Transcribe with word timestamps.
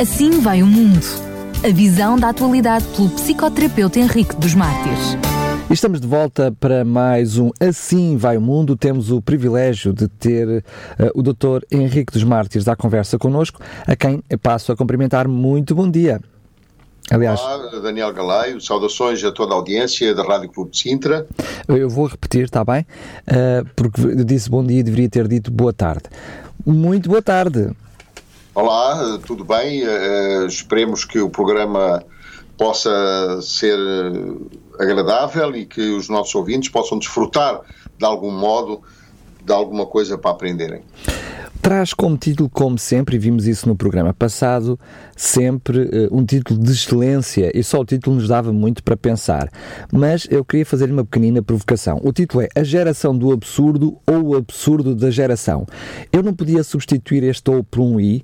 Assim 0.00 0.40
vai 0.40 0.62
o 0.62 0.66
mundo. 0.66 1.04
A 1.62 1.68
visão 1.68 2.18
da 2.18 2.30
atualidade 2.30 2.84
pelo 2.96 3.10
psicoterapeuta 3.10 4.00
Henrique 4.00 4.34
dos 4.36 4.54
Mártires. 4.54 5.18
Estamos 5.70 6.00
de 6.00 6.06
volta 6.06 6.50
para 6.58 6.82
mais 6.82 7.36
um 7.38 7.50
Assim 7.60 8.16
Vai 8.16 8.38
o 8.38 8.40
Mundo. 8.40 8.74
Temos 8.74 9.10
o 9.10 9.20
privilégio 9.20 9.92
de 9.92 10.08
ter 10.08 10.48
uh, 10.48 10.62
o 11.14 11.22
Dr. 11.22 11.64
Henrique 11.70 12.12
dos 12.12 12.24
Mártires 12.24 12.66
à 12.68 12.74
conversa 12.74 13.18
connosco, 13.18 13.60
a 13.86 13.94
quem 13.94 14.22
passo 14.40 14.72
a 14.72 14.76
cumprimentar. 14.76 15.28
Muito 15.28 15.74
bom 15.74 15.88
dia. 15.88 16.20
Aliás, 17.10 17.40
Olá, 17.40 17.80
Daniel 17.80 18.12
Galaio, 18.14 18.60
saudações 18.60 19.22
a 19.22 19.30
toda 19.30 19.52
a 19.52 19.56
audiência 19.56 20.14
da 20.14 20.22
Rádio 20.22 20.48
Clube 20.48 20.70
de 20.70 20.78
Sintra. 20.78 21.26
Eu 21.68 21.90
vou 21.90 22.06
repetir, 22.06 22.44
está 22.44 22.64
bem? 22.64 22.86
Uh, 23.28 23.68
porque 23.76 24.00
eu 24.00 24.24
disse 24.24 24.48
bom 24.48 24.64
dia 24.64 24.80
e 24.80 24.82
deveria 24.82 25.08
ter 25.08 25.28
dito 25.28 25.50
boa 25.50 25.72
tarde. 25.72 26.04
Muito 26.64 27.10
boa 27.10 27.20
tarde. 27.22 27.70
Olá, 28.54 29.18
tudo 29.24 29.46
bem? 29.46 29.82
Uh, 29.82 30.46
esperemos 30.46 31.06
que 31.06 31.18
o 31.18 31.30
programa 31.30 32.04
possa 32.58 33.40
ser 33.40 33.78
agradável 34.78 35.56
e 35.56 35.64
que 35.64 35.80
os 35.80 36.10
nossos 36.10 36.34
ouvintes 36.34 36.68
possam 36.68 36.98
desfrutar 36.98 37.62
de 37.98 38.04
algum 38.04 38.30
modo 38.30 38.82
de 39.42 39.50
alguma 39.54 39.86
coisa 39.86 40.18
para 40.18 40.32
aprenderem. 40.32 40.82
Traz 41.62 41.94
como 41.94 42.18
título, 42.18 42.50
como 42.50 42.76
sempre, 42.76 43.16
e 43.16 43.18
vimos 43.18 43.46
isso 43.46 43.66
no 43.68 43.74
programa 43.74 44.12
passado, 44.12 44.78
sempre 45.16 45.84
uh, 45.84 46.08
um 46.10 46.22
título 46.22 46.60
de 46.60 46.72
excelência, 46.72 47.50
e 47.54 47.62
só 47.62 47.80
o 47.80 47.84
título 47.86 48.16
nos 48.16 48.28
dava 48.28 48.52
muito 48.52 48.82
para 48.82 48.96
pensar. 48.96 49.48
Mas 49.90 50.26
eu 50.28 50.44
queria 50.44 50.66
fazer 50.66 50.90
uma 50.90 51.04
pequenina 51.04 51.40
provocação. 51.40 52.00
O 52.02 52.12
título 52.12 52.42
é 52.42 52.48
A 52.54 52.64
Geração 52.64 53.16
do 53.16 53.32
Absurdo 53.32 53.96
ou 54.06 54.30
o 54.30 54.36
Absurdo 54.36 54.94
da 54.94 55.10
Geração. 55.10 55.64
Eu 56.12 56.22
não 56.22 56.34
podia 56.34 56.62
substituir 56.62 57.22
este 57.22 57.50
ou 57.50 57.64
por 57.64 57.80
um 57.80 57.98
I? 57.98 58.22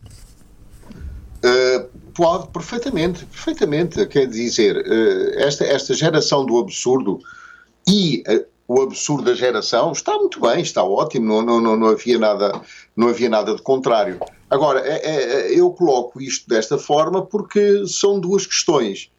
Uh, 1.39 1.89
pode, 2.15 2.49
perfeitamente, 2.49 3.25
perfeitamente. 3.27 4.05
Quer 4.07 4.27
dizer, 4.27 4.77
uh, 4.77 5.41
esta, 5.41 5.65
esta 5.65 5.95
geração 5.95 6.45
do 6.45 6.59
absurdo 6.59 7.21
e 7.89 8.23
o 8.69 8.83
absurdo 8.83 9.25
da 9.25 9.35
geração, 9.35 9.93
está 9.93 10.15
muito 10.19 10.39
bem, 10.41 10.61
está 10.61 10.85
ótimo, 10.85 11.43
não, 11.43 11.59
não, 11.59 11.75
não, 11.75 11.89
havia, 11.89 12.19
nada, 12.19 12.61
não 12.95 13.09
havia 13.09 13.31
nada 13.31 13.57
de 13.57 13.63
contrário. 13.63 14.21
Agora, 14.51 14.81
é, 14.81 15.07
é, 15.07 15.59
eu 15.59 15.71
coloco 15.71 16.21
isto 16.21 16.47
desta 16.47 16.77
forma 16.77 17.25
porque 17.25 17.87
são 17.87 18.21
duas 18.21 18.47
questões. 18.47 19.11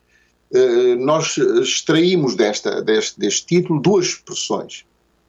Uh, 0.52 0.96
nós 1.04 1.38
extraímos 1.38 2.36
desta, 2.36 2.82
deste, 2.82 3.20
deste 3.20 3.46
título 3.46 3.82
duas 3.82 4.08
expressões. 4.08 4.86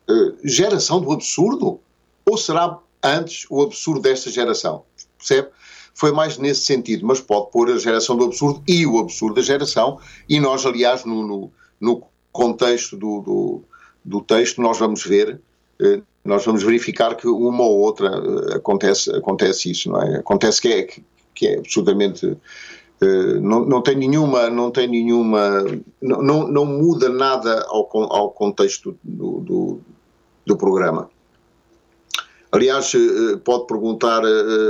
Uh, 0.08 0.36
geração 0.44 1.00
do 1.00 1.12
absurdo? 1.12 1.80
Ou 2.26 2.36
será 2.36 2.78
antes 3.02 3.46
o 3.48 3.62
absurdo 3.62 4.02
desta 4.02 4.30
geração? 4.30 4.84
Percebe? 5.16 5.48
Foi 5.94 6.12
mais 6.12 6.38
nesse 6.38 6.62
sentido, 6.62 7.06
mas 7.06 7.20
pode 7.20 7.50
pôr 7.50 7.70
a 7.70 7.78
geração 7.78 8.16
do 8.16 8.24
absurdo 8.24 8.62
e 8.66 8.86
o 8.86 8.98
absurdo 8.98 9.36
da 9.36 9.42
geração, 9.42 9.98
e 10.28 10.40
nós, 10.40 10.64
aliás, 10.64 11.04
no, 11.04 11.26
no, 11.26 11.52
no 11.80 12.02
contexto 12.32 12.96
do, 12.96 13.20
do 13.20 13.64
do 14.04 14.20
texto, 14.20 14.60
nós 14.60 14.78
vamos 14.78 15.04
ver, 15.04 15.40
eh, 15.80 16.00
nós 16.24 16.44
vamos 16.44 16.62
verificar 16.62 17.14
que 17.16 17.28
uma 17.28 17.64
ou 17.64 17.78
outra 17.78 18.08
eh, 18.08 18.56
acontece, 18.56 19.14
acontece 19.14 19.70
isso, 19.70 19.90
não 19.90 20.02
é? 20.02 20.16
Acontece 20.16 20.60
que 20.60 20.68
é, 20.68 20.82
que 21.34 21.46
é 21.46 21.58
absolutamente. 21.58 22.36
Eh, 23.00 23.40
não, 23.40 23.64
não 23.64 23.82
tem 23.82 23.96
nenhuma, 23.96 24.48
não 24.50 24.70
tem 24.70 24.88
nenhuma, 24.88 25.64
não, 26.00 26.46
não 26.48 26.64
muda 26.64 27.08
nada 27.08 27.64
ao, 27.68 27.88
ao 28.12 28.30
contexto 28.30 28.96
do, 29.02 29.40
do, 29.40 29.80
do 30.46 30.56
programa. 30.56 31.10
Aliás, 32.52 32.92
pode 33.44 33.66
perguntar 33.66 34.22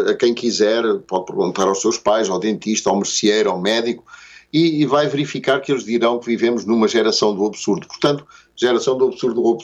a 0.08 0.14
quem 0.14 0.34
quiser, 0.34 0.82
pode 1.06 1.24
perguntar 1.26 1.64
aos 1.64 1.80
seus 1.80 1.96
pais, 1.96 2.28
ao 2.28 2.38
dentista, 2.38 2.90
ao 2.90 2.96
merceeiro, 2.96 3.50
ao 3.50 3.60
médico, 3.60 4.04
e, 4.52 4.84
vai 4.84 5.06
verificar 5.06 5.60
que 5.60 5.70
eles 5.70 5.84
dirão 5.84 6.18
que 6.18 6.26
vivemos 6.26 6.64
numa 6.66 6.88
geração 6.88 7.34
do 7.34 7.46
absurdo. 7.46 7.86
Portanto, 7.86 8.26
geração 8.56 8.98
do 8.98 9.06
absurdo 9.06 9.58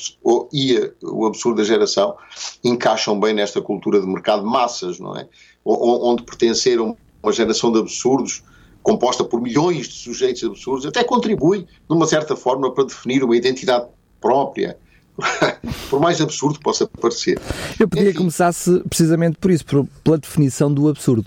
e 0.52 0.92
o 1.02 1.26
absurdo 1.26 1.58
da 1.58 1.64
geração 1.64 2.16
encaixam 2.64 3.18
bem 3.18 3.34
nesta 3.34 3.60
cultura 3.60 4.00
de 4.00 4.06
mercado 4.06 4.44
de 4.44 4.48
massas, 4.48 4.98
não 4.98 5.16
é? 5.16 5.28
Onde 5.64 6.22
pertenceram 6.22 6.96
uma 7.22 7.32
geração 7.32 7.72
de 7.72 7.80
absurdos 7.80 8.42
composta 8.82 9.24
por 9.24 9.42
milhões 9.42 9.88
de 9.88 9.94
sujeitos 9.94 10.44
absurdos, 10.44 10.86
até 10.86 11.02
contribui, 11.02 11.62
de 11.62 11.66
uma 11.94 12.06
certa 12.06 12.36
forma, 12.36 12.72
para 12.72 12.84
definir 12.84 13.24
uma 13.24 13.36
identidade 13.36 13.88
própria, 14.20 14.78
por 15.90 16.00
mais 16.00 16.20
absurdo 16.20 16.58
que 16.58 16.64
possa 16.64 16.86
parecer. 16.86 17.40
Eu 17.78 17.88
podia 17.88 18.10
Enfim, 18.10 18.18
começasse 18.18 18.80
precisamente 18.88 19.38
por 19.38 19.50
isso, 19.50 19.64
pela 20.02 20.18
definição 20.18 20.72
do 20.72 20.88
absurdo. 20.88 21.26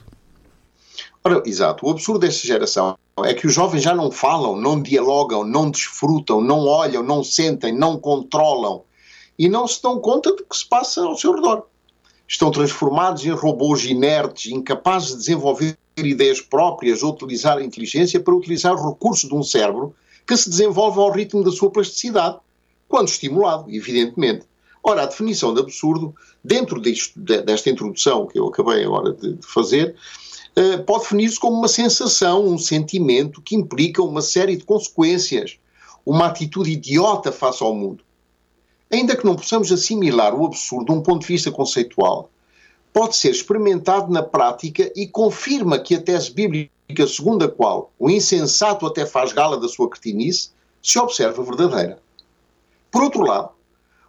Ora, 1.24 1.44
exato. 1.46 1.86
O 1.86 1.90
absurdo 1.90 2.20
desta 2.20 2.48
geração 2.48 2.98
é 3.24 3.34
que 3.34 3.46
os 3.46 3.54
jovens 3.54 3.84
já 3.84 3.94
não 3.94 4.12
falam, 4.12 4.56
não 4.56 4.82
dialogam, 4.82 5.44
não 5.44 5.70
desfrutam, 5.70 6.42
não 6.42 6.66
olham, 6.66 7.04
não 7.04 7.24
sentem, 7.24 7.76
não 7.76 8.00
controlam 8.00 8.84
e 9.38 9.48
não 9.48 9.68
se 9.68 9.82
dão 9.82 10.00
conta 10.00 10.36
de 10.36 10.44
que 10.44 10.56
se 10.56 10.68
passa 10.68 11.02
ao 11.02 11.18
seu 11.18 11.34
redor. 11.34 11.64
Estão 12.28 12.52
transformados 12.52 13.26
em 13.26 13.32
robôs 13.32 13.84
inertes, 13.86 14.52
incapazes 14.52 15.10
de 15.10 15.18
desenvolver 15.18 15.78
ideias 15.98 16.40
próprias 16.40 17.04
ou 17.04 17.12
utilizar 17.12 17.58
a 17.58 17.64
inteligência 17.64 18.20
para 18.20 18.36
utilizar 18.36 18.74
o 18.74 18.90
recurso 18.90 19.28
de 19.28 19.36
um 19.36 19.44
cérebro 19.44 19.96
que 20.26 20.38
se 20.38 20.50
desenvolve 20.50 21.00
ao 21.00 21.12
ritmo 21.12 21.44
da 21.44 21.52
sua 21.52 21.72
plasticidade, 21.72 22.38
quando 22.90 23.08
estimulado, 23.08 23.70
evidentemente. 23.70 24.46
Ora, 24.84 25.04
a 25.04 25.06
definição 25.06 25.54
de 25.54 25.62
absurdo, 25.62 26.14
dentro 26.44 26.82
disto, 26.82 27.20
desta 27.20 27.70
introdução 27.70 28.26
que 28.26 28.40
eu 28.40 28.48
acabei 28.48 28.84
agora 28.84 29.14
de 29.14 29.38
fazer, 29.42 29.96
eh, 30.56 30.78
pode 30.78 31.04
definir-se 31.04 31.40
como 31.40 31.58
uma 31.58 31.68
sensação, 31.68 32.46
um 32.46 32.58
sentimento 32.58 33.42
que 33.42 33.56
implica 33.56 34.02
uma 34.02 34.22
série 34.22 34.58
de 34.58 34.64
consequências, 34.64 35.60
uma 36.06 36.26
atitude 36.26 36.72
idiota 36.72 37.32
face 37.32 37.64
ao 37.64 37.76
mundo. 37.76 38.04
Ainda 38.92 39.16
que 39.16 39.26
não 39.26 39.36
possamos 39.36 39.72
assimilar 39.72 40.34
o 40.34 40.46
absurdo 40.46 40.86
de 40.86 40.92
um 40.92 41.04
ponto 41.04 41.22
de 41.22 41.28
vista 41.28 41.52
conceitual, 41.52 42.32
pode 42.92 43.16
ser 43.16 43.30
experimentado 43.30 44.12
na 44.12 44.24
prática 44.24 44.92
e 44.96 45.06
confirma 45.06 45.78
que 45.78 45.94
a 45.94 46.02
tese 46.02 46.32
bíblica 46.32 47.06
segundo 47.08 47.46
a 47.46 47.48
qual 47.48 47.92
o 48.00 48.10
insensato 48.10 48.88
até 48.88 49.06
faz 49.06 49.32
gala 49.32 49.60
da 49.60 49.68
sua 49.68 49.88
cretinice 49.88 50.50
se 50.82 50.98
observa 50.98 51.44
verdadeira. 51.44 52.00
Por 52.92 53.04
outro 53.04 53.22
lado, 53.22 53.52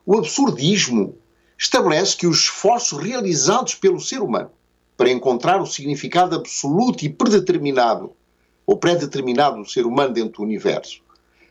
o 0.05 0.17
absurdismo 0.17 1.19
estabelece 1.59 2.17
que 2.17 2.27
os 2.27 2.39
esforços 2.39 2.99
realizados 2.99 3.75
pelo 3.75 4.01
ser 4.01 4.21
humano 4.21 4.51
para 4.97 5.11
encontrar 5.11 5.61
o 5.61 5.67
significado 5.67 6.37
absoluto 6.37 7.05
e 7.05 7.09
predeterminado, 7.09 8.13
ou 8.67 8.77
pré-determinado 8.77 9.63
do 9.63 9.69
ser 9.69 9.87
humano 9.87 10.13
dentro 10.13 10.39
do 10.39 10.43
universo, 10.43 11.03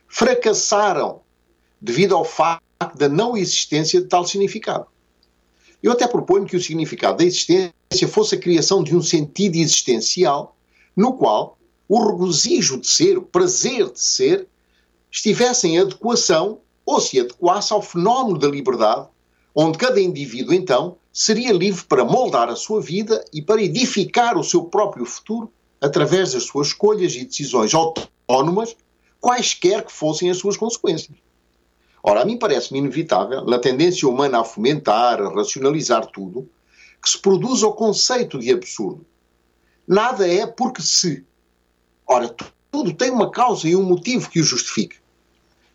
fracassaram 0.08 1.22
devido 1.82 2.16
ao 2.16 2.24
facto 2.24 2.64
da 2.96 3.10
não 3.10 3.36
existência 3.36 4.02
de 4.02 4.08
tal 4.08 4.26
significado. 4.26 4.88
Eu 5.82 5.92
até 5.92 6.08
proponho 6.08 6.46
que 6.46 6.56
o 6.56 6.62
significado 6.62 7.18
da 7.18 7.24
existência 7.24 7.74
fosse 8.08 8.36
a 8.36 8.40
criação 8.40 8.84
de 8.84 8.96
um 8.96 9.02
sentido 9.02 9.56
existencial 9.56 10.56
no 10.96 11.14
qual 11.14 11.58
o 11.88 12.06
regozijo 12.06 12.80
de 12.80 12.88
ser, 12.88 13.18
o 13.18 13.22
prazer 13.22 13.92
de 13.92 14.00
ser, 14.00 14.48
estivesse 15.12 15.68
em 15.68 15.80
adequação 15.80 16.60
ou 16.90 17.00
se 17.00 17.20
adequasse 17.20 17.72
ao 17.72 17.84
fenómeno 17.84 18.40
da 18.40 18.48
liberdade, 18.48 19.08
onde 19.54 19.78
cada 19.78 20.02
indivíduo 20.02 20.56
então 20.56 20.98
seria 21.14 21.54
livre 21.54 21.84
para 21.86 22.04
moldar 22.04 22.50
a 22.50 22.56
sua 22.56 22.82
vida 22.82 23.24
e 23.32 23.44
para 23.44 23.62
edificar 23.62 24.36
o 24.36 24.44
seu 24.44 24.64
próprio 24.64 25.06
futuro 25.06 25.52
através 25.80 26.34
das 26.34 26.46
suas 26.46 26.70
escolhas 26.70 27.14
e 27.14 27.26
decisões 27.26 27.76
autónomas, 27.76 28.76
quaisquer 29.22 29.86
que 29.86 29.92
fossem 29.92 30.32
as 30.32 30.38
suas 30.38 30.58
consequências. 30.58 31.16
Ora, 32.02 32.24
a 32.24 32.26
mim 32.26 32.40
parece-me 32.40 32.80
inevitável, 32.80 33.46
na 33.46 33.60
tendência 33.60 34.10
humana 34.10 34.40
a 34.40 34.44
fomentar, 34.44 35.22
a 35.22 35.30
racionalizar 35.30 36.08
tudo, 36.08 36.50
que 37.04 37.10
se 37.10 37.20
produza 37.20 37.68
o 37.68 37.74
conceito 37.74 38.40
de 38.40 38.52
absurdo. 38.52 39.06
Nada 39.88 40.28
é 40.28 40.48
porque 40.48 40.82
se. 40.82 41.24
Ora, 42.08 42.36
tudo 42.72 42.94
tem 42.94 43.12
uma 43.12 43.30
causa 43.30 43.70
e 43.70 43.76
um 43.76 43.84
motivo 43.84 44.28
que 44.28 44.40
o 44.40 44.44
justifique. 44.44 44.98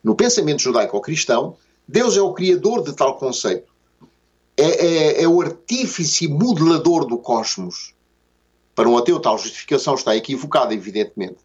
No 0.05 0.15
pensamento 0.15 0.61
judaico-cristão, 0.61 1.57
Deus 1.89 2.17
é 2.17 2.21
o 2.21 2.33
criador 2.33 2.85
de 2.85 2.93
tal 2.93 3.17
conceito 3.17 3.75
é, 4.57 4.87
é, 4.87 5.23
é 5.23 5.29
o 5.29 5.41
artífice 5.41 6.29
modelador 6.29 7.07
do 7.07 7.19
cosmos. 7.19 7.95
Para 8.75 8.89
um 8.89 8.97
ateu, 8.97 9.21
tal 9.21 9.39
justificação 9.39 9.95
está 9.95 10.17
equivocada, 10.17 10.75
evidentemente. 10.75 11.39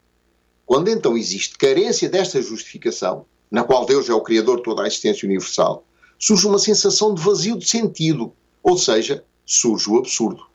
Quando 0.65 0.89
então 0.89 1.17
existe 1.17 1.57
carência 1.57 2.09
desta 2.09 2.41
justificação, 2.41 3.25
na 3.49 3.63
qual 3.63 3.85
Deus 3.85 4.09
é 4.09 4.13
o 4.13 4.21
Criador 4.21 4.57
de 4.57 4.63
toda 4.63 4.83
a 4.83 4.87
existência 4.87 5.25
universal, 5.25 5.83
surge 6.17 6.45
uma 6.45 6.59
sensação 6.59 7.13
de 7.13 7.21
vazio 7.21 7.57
de 7.57 7.67
sentido, 7.67 8.31
ou 8.61 8.77
seja, 8.77 9.23
surge 9.45 9.89
o 9.89 9.97
absurdo. 9.97 10.45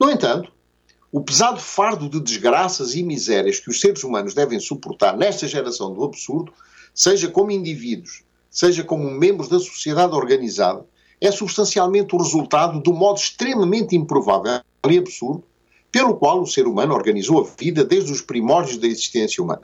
No 0.00 0.10
entanto, 0.10 0.52
o 1.12 1.20
pesado 1.20 1.60
fardo 1.60 2.08
de 2.08 2.18
desgraças 2.18 2.94
e 2.96 3.02
misérias 3.02 3.60
que 3.60 3.70
os 3.70 3.80
seres 3.80 4.02
humanos 4.02 4.34
devem 4.34 4.58
suportar 4.58 5.16
nesta 5.16 5.46
geração 5.46 5.92
do 5.92 6.02
absurdo, 6.02 6.52
seja 6.94 7.28
como 7.28 7.50
indivíduos, 7.50 8.22
seja 8.50 8.84
como 8.84 9.10
membros 9.10 9.48
da 9.48 9.58
sociedade 9.58 10.14
organizada, 10.14 10.84
é 11.20 11.30
substancialmente 11.30 12.14
o 12.14 12.18
resultado 12.18 12.80
do 12.80 12.92
modo 12.92 13.18
extremamente 13.18 13.94
improvável 13.96 14.60
e 14.88 14.98
absurdo 14.98 15.44
pelo 15.90 16.16
qual 16.16 16.40
o 16.40 16.46
ser 16.46 16.66
humano 16.66 16.94
organizou 16.94 17.40
a 17.40 17.46
vida 17.58 17.84
desde 17.84 18.10
os 18.10 18.22
primórdios 18.22 18.78
da 18.78 18.86
existência 18.86 19.42
humana. 19.42 19.62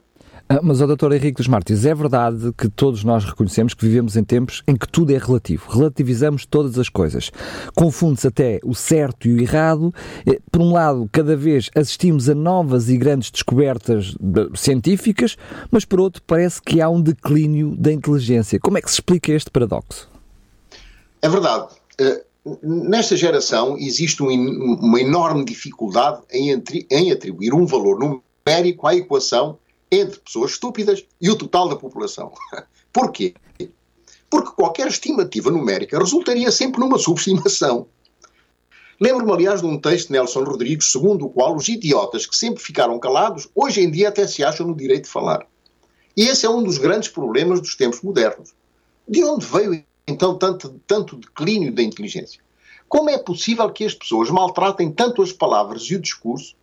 Ah, 0.51 0.61
mas, 0.63 0.81
o 0.81 0.87
Dr. 0.87 1.13
Henrique 1.13 1.37
dos 1.37 1.47
Mártires, 1.47 1.85
é 1.85 1.95
verdade 1.95 2.55
que 2.57 2.71
todos 2.71 3.05
nós 3.05 3.23
reconhecemos 3.23 3.75
que 3.75 3.85
vivemos 3.85 4.17
em 4.17 4.25
tempos 4.25 4.63
em 4.67 4.75
que 4.75 4.89
tudo 4.89 5.13
é 5.13 5.19
relativo. 5.19 5.71
Relativizamos 5.71 6.47
todas 6.47 6.79
as 6.79 6.89
coisas. 6.89 7.31
Confunde-se 7.75 8.27
até 8.29 8.59
o 8.65 8.75
certo 8.75 9.29
e 9.29 9.35
o 9.35 9.41
errado. 9.43 9.93
Eh, 10.27 10.41
por 10.51 10.63
um 10.63 10.73
lado, 10.73 11.07
cada 11.13 11.37
vez 11.37 11.69
assistimos 11.75 12.31
a 12.31 12.35
novas 12.35 12.89
e 12.89 12.97
grandes 12.97 13.31
descobertas 13.31 14.17
científicas, 14.55 15.37
mas 15.71 15.85
por 15.85 16.01
outro, 16.01 16.23
parece 16.27 16.63
que 16.63 16.81
há 16.81 16.89
um 16.89 17.03
declínio 17.03 17.77
da 17.77 17.93
inteligência. 17.93 18.59
Como 18.59 18.79
é 18.79 18.81
que 18.81 18.89
se 18.89 18.95
explica 18.95 19.31
este 19.31 19.51
paradoxo? 19.51 20.09
É 21.21 21.29
verdade. 21.29 21.75
Eh, 22.01 22.25
nesta 22.63 23.19
geração 23.19 23.77
existe 23.77 24.23
uma 24.23 24.99
enorme 24.99 25.45
dificuldade 25.45 26.23
em 26.33 27.13
atribuir 27.13 27.53
um 27.53 27.67
valor 27.67 27.99
numérico 27.99 28.87
à 28.87 28.95
equação 28.95 29.59
entre 29.91 30.21
pessoas 30.21 30.53
estúpidas 30.53 31.05
e 31.21 31.31
o 31.31 31.37
total 31.37 31.69
da 31.69 31.77
população. 31.77 32.33
Porquê? 32.93 33.35
Porque 34.31 34.53
qualquer 34.53 34.89
estimativa 34.89 35.51
numérica 35.51 35.99
resultaria 35.99 36.51
sempre 36.51 36.81
numa 36.81 36.99
subestimação. 36.99 37.87
Lembro-me, 39.01 39.33
aliás, 39.33 39.61
de 39.61 39.67
um 39.67 39.81
texto 39.81 40.09
de 40.09 40.15
Nelson 40.15 40.43
Rodrigues, 40.43 40.91
segundo 40.91 41.27
o 41.27 41.31
qual 41.31 41.55
os 41.55 41.69
idiotas 41.69 42.27
que 42.27 42.37
sempre 42.37 42.63
ficaram 42.63 42.99
calados, 42.99 43.49
hoje 43.55 43.81
em 43.81 43.91
dia 43.91 44.09
até 44.09 44.27
se 44.27 44.43
acham 44.43 44.67
no 44.67 44.75
direito 44.75 45.05
de 45.05 45.11
falar. 45.11 45.47
E 46.17 46.23
esse 46.23 46.45
é 46.45 46.51
um 46.51 46.65
dos 46.65 46.79
grandes 46.79 47.09
problemas 47.09 47.61
dos 47.61 47.77
tempos 47.77 48.03
modernos. 48.03 48.53
De 49.07 49.23
onde 49.23 49.47
veio, 49.47 49.85
então, 50.07 50.37
tanto, 50.37 50.81
tanto 50.85 51.17
declínio 51.17 51.73
da 51.73 51.81
inteligência? 51.81 52.41
Como 52.89 53.09
é 53.09 53.17
possível 53.17 53.71
que 53.71 53.85
as 53.85 53.95
pessoas 53.95 54.31
maltratem 54.31 54.91
tanto 54.91 55.23
as 55.23 55.33
palavras 55.33 55.83
e 55.85 55.95
o 55.95 56.01
discurso, 56.01 56.57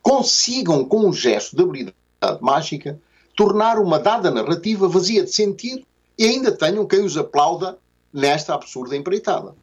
consigam, 0.00 0.84
com 0.84 1.08
um 1.08 1.12
gesto 1.12 1.56
de 1.56 1.62
habilidade, 1.62 1.96
mágica, 2.40 3.00
tornar 3.36 3.78
uma 3.78 3.98
dada 3.98 4.30
narrativa 4.30 4.88
vazia 4.88 5.24
de 5.24 5.32
sentido 5.32 5.86
e 6.18 6.24
ainda 6.24 6.52
tenham 6.52 6.86
quem 6.86 7.04
os 7.04 7.16
aplauda 7.16 7.78
nesta 8.12 8.54
absurda 8.54 8.96
empreitada. 8.96 9.54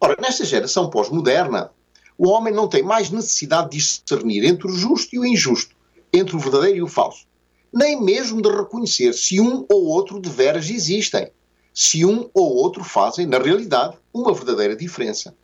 Ora, 0.00 0.16
nesta 0.20 0.44
geração 0.44 0.90
pós-moderna, 0.90 1.70
o 2.16 2.28
homem 2.28 2.52
não 2.52 2.68
tem 2.68 2.82
mais 2.82 3.10
necessidade 3.10 3.70
de 3.70 3.78
discernir 3.78 4.44
entre 4.44 4.68
o 4.68 4.74
justo 4.74 5.14
e 5.14 5.18
o 5.18 5.24
injusto, 5.24 5.74
entre 6.12 6.36
o 6.36 6.38
verdadeiro 6.38 6.76
e 6.78 6.82
o 6.82 6.86
falso, 6.86 7.26
nem 7.72 8.00
mesmo 8.00 8.40
de 8.40 8.48
reconhecer 8.48 9.12
se 9.14 9.40
um 9.40 9.66
ou 9.68 9.86
outro 9.86 10.20
de 10.20 10.28
veras 10.28 10.70
existem, 10.70 11.30
se 11.72 12.04
um 12.04 12.30
ou 12.32 12.54
outro 12.54 12.84
fazem, 12.84 13.26
na 13.26 13.38
realidade, 13.38 13.96
uma 14.12 14.32
verdadeira 14.32 14.76
diferença. 14.76 15.34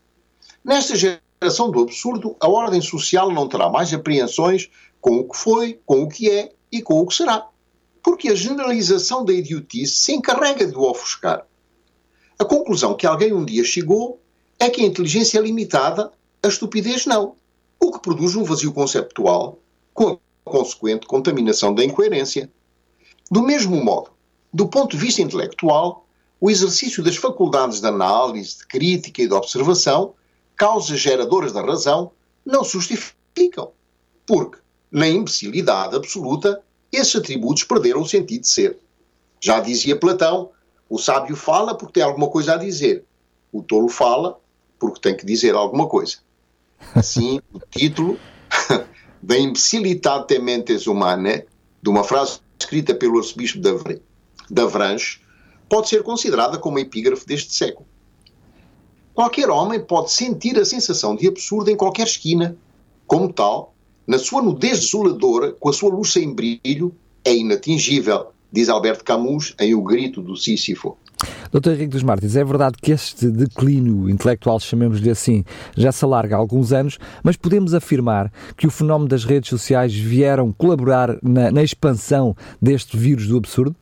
Nesta 0.64 0.94
geração 0.94 1.70
do 1.70 1.80
absurdo, 1.80 2.36
a 2.38 2.48
ordem 2.48 2.80
social 2.80 3.32
não 3.32 3.48
terá 3.48 3.68
mais 3.68 3.92
apreensões 3.92 4.70
com 5.00 5.18
o 5.18 5.28
que 5.28 5.36
foi, 5.36 5.80
com 5.84 6.02
o 6.02 6.08
que 6.08 6.30
é 6.30 6.52
e 6.70 6.82
com 6.82 7.00
o 7.00 7.06
que 7.06 7.14
será. 7.14 7.48
Porque 8.02 8.28
a 8.28 8.34
generalização 8.34 9.24
da 9.24 9.32
idiotice 9.32 9.94
se 9.94 10.12
encarrega 10.12 10.66
de 10.66 10.76
o 10.76 10.82
ofuscar. 10.82 11.46
A 12.38 12.44
conclusão 12.44 12.94
que 12.94 13.06
alguém 13.06 13.32
um 13.32 13.44
dia 13.44 13.64
chegou 13.64 14.20
é 14.58 14.70
que 14.70 14.82
a 14.82 14.86
inteligência 14.86 15.38
é 15.38 15.42
limitada, 15.42 16.12
a 16.42 16.48
estupidez 16.48 17.06
não, 17.06 17.34
o 17.78 17.92
que 17.92 18.00
produz 18.00 18.36
um 18.36 18.44
vazio 18.44 18.72
conceptual 18.72 19.58
com 19.92 20.08
a 20.10 20.18
consequente 20.50 21.06
contaminação 21.06 21.74
da 21.74 21.84
incoerência. 21.84 22.50
Do 23.30 23.42
mesmo 23.42 23.82
modo, 23.82 24.10
do 24.52 24.68
ponto 24.68 24.96
de 24.96 25.02
vista 25.02 25.22
intelectual, 25.22 26.06
o 26.40 26.50
exercício 26.50 27.02
das 27.02 27.16
faculdades 27.16 27.80
de 27.80 27.86
análise, 27.86 28.58
de 28.58 28.66
crítica 28.66 29.22
e 29.22 29.28
de 29.28 29.34
observação, 29.34 30.14
causas 30.56 30.98
geradoras 30.98 31.52
da 31.52 31.62
razão, 31.62 32.12
não 32.44 32.64
se 32.64 32.72
justificam. 32.72 33.72
Porque, 34.26 34.58
na 34.90 35.08
imbecilidade 35.08 35.94
absoluta, 35.94 36.60
esses 36.92 37.14
atributos 37.16 37.64
perderam 37.64 38.02
o 38.02 38.08
sentido 38.08 38.42
de 38.42 38.48
ser. 38.48 38.78
Já 39.40 39.60
dizia 39.60 39.98
Platão: 39.98 40.50
o 40.88 40.98
sábio 40.98 41.36
fala 41.36 41.76
porque 41.76 41.94
tem 41.94 42.02
alguma 42.02 42.28
coisa 42.28 42.54
a 42.54 42.56
dizer, 42.56 43.04
o 43.52 43.62
tolo 43.62 43.88
fala 43.88 44.38
porque 44.78 45.00
tem 45.00 45.16
que 45.16 45.24
dizer 45.24 45.54
alguma 45.54 45.86
coisa. 45.86 46.16
Assim, 46.94 47.40
o 47.52 47.60
título 47.70 48.18
da 49.22 49.38
imbecilidade 49.38 50.38
mentes 50.38 50.86
humana, 50.86 51.44
de 51.82 51.88
uma 51.88 52.02
frase 52.02 52.40
escrita 52.58 52.94
pelo 52.94 53.18
arcebispo 53.18 53.60
de 53.60 54.60
Avranches, 54.60 55.20
pode 55.68 55.88
ser 55.88 56.02
considerada 56.02 56.58
como 56.58 56.78
epígrafe 56.78 57.26
deste 57.26 57.54
século. 57.54 57.86
Qualquer 59.14 59.50
homem 59.50 59.78
pode 59.80 60.10
sentir 60.10 60.58
a 60.58 60.64
sensação 60.64 61.14
de 61.14 61.28
absurdo 61.28 61.70
em 61.70 61.76
qualquer 61.76 62.06
esquina. 62.06 62.56
Como 63.06 63.32
tal, 63.32 63.69
na 64.06 64.18
sua 64.18 64.42
nudez 64.42 64.80
desoladora, 64.80 65.52
com 65.52 65.68
a 65.68 65.72
sua 65.72 65.90
luz 65.90 66.12
sem 66.12 66.32
brilho, 66.32 66.94
é 67.24 67.34
inatingível, 67.34 68.26
diz 68.50 68.68
Alberto 68.68 69.04
Camus 69.04 69.54
em 69.60 69.74
O 69.74 69.82
Grito 69.82 70.20
do 70.20 70.36
Sísifo. 70.36 70.96
Dr. 71.52 71.72
Henrique 71.72 71.88
dos 71.88 72.02
Martins, 72.02 72.36
é 72.36 72.44
verdade 72.44 72.76
que 72.80 72.92
este 72.92 73.26
declínio 73.28 74.08
intelectual, 74.08 74.58
chamemos-lhe 74.58 75.10
assim, 75.10 75.44
já 75.76 75.92
se 75.92 76.04
alarga 76.04 76.36
há 76.36 76.38
alguns 76.38 76.72
anos, 76.72 76.98
mas 77.22 77.36
podemos 77.36 77.74
afirmar 77.74 78.32
que 78.56 78.66
o 78.66 78.70
fenómeno 78.70 79.08
das 79.08 79.24
redes 79.24 79.50
sociais 79.50 79.94
vieram 79.94 80.52
colaborar 80.52 81.18
na, 81.22 81.50
na 81.50 81.62
expansão 81.62 82.34
deste 82.60 82.96
vírus 82.96 83.26
do 83.26 83.36
absurdo? 83.36 83.76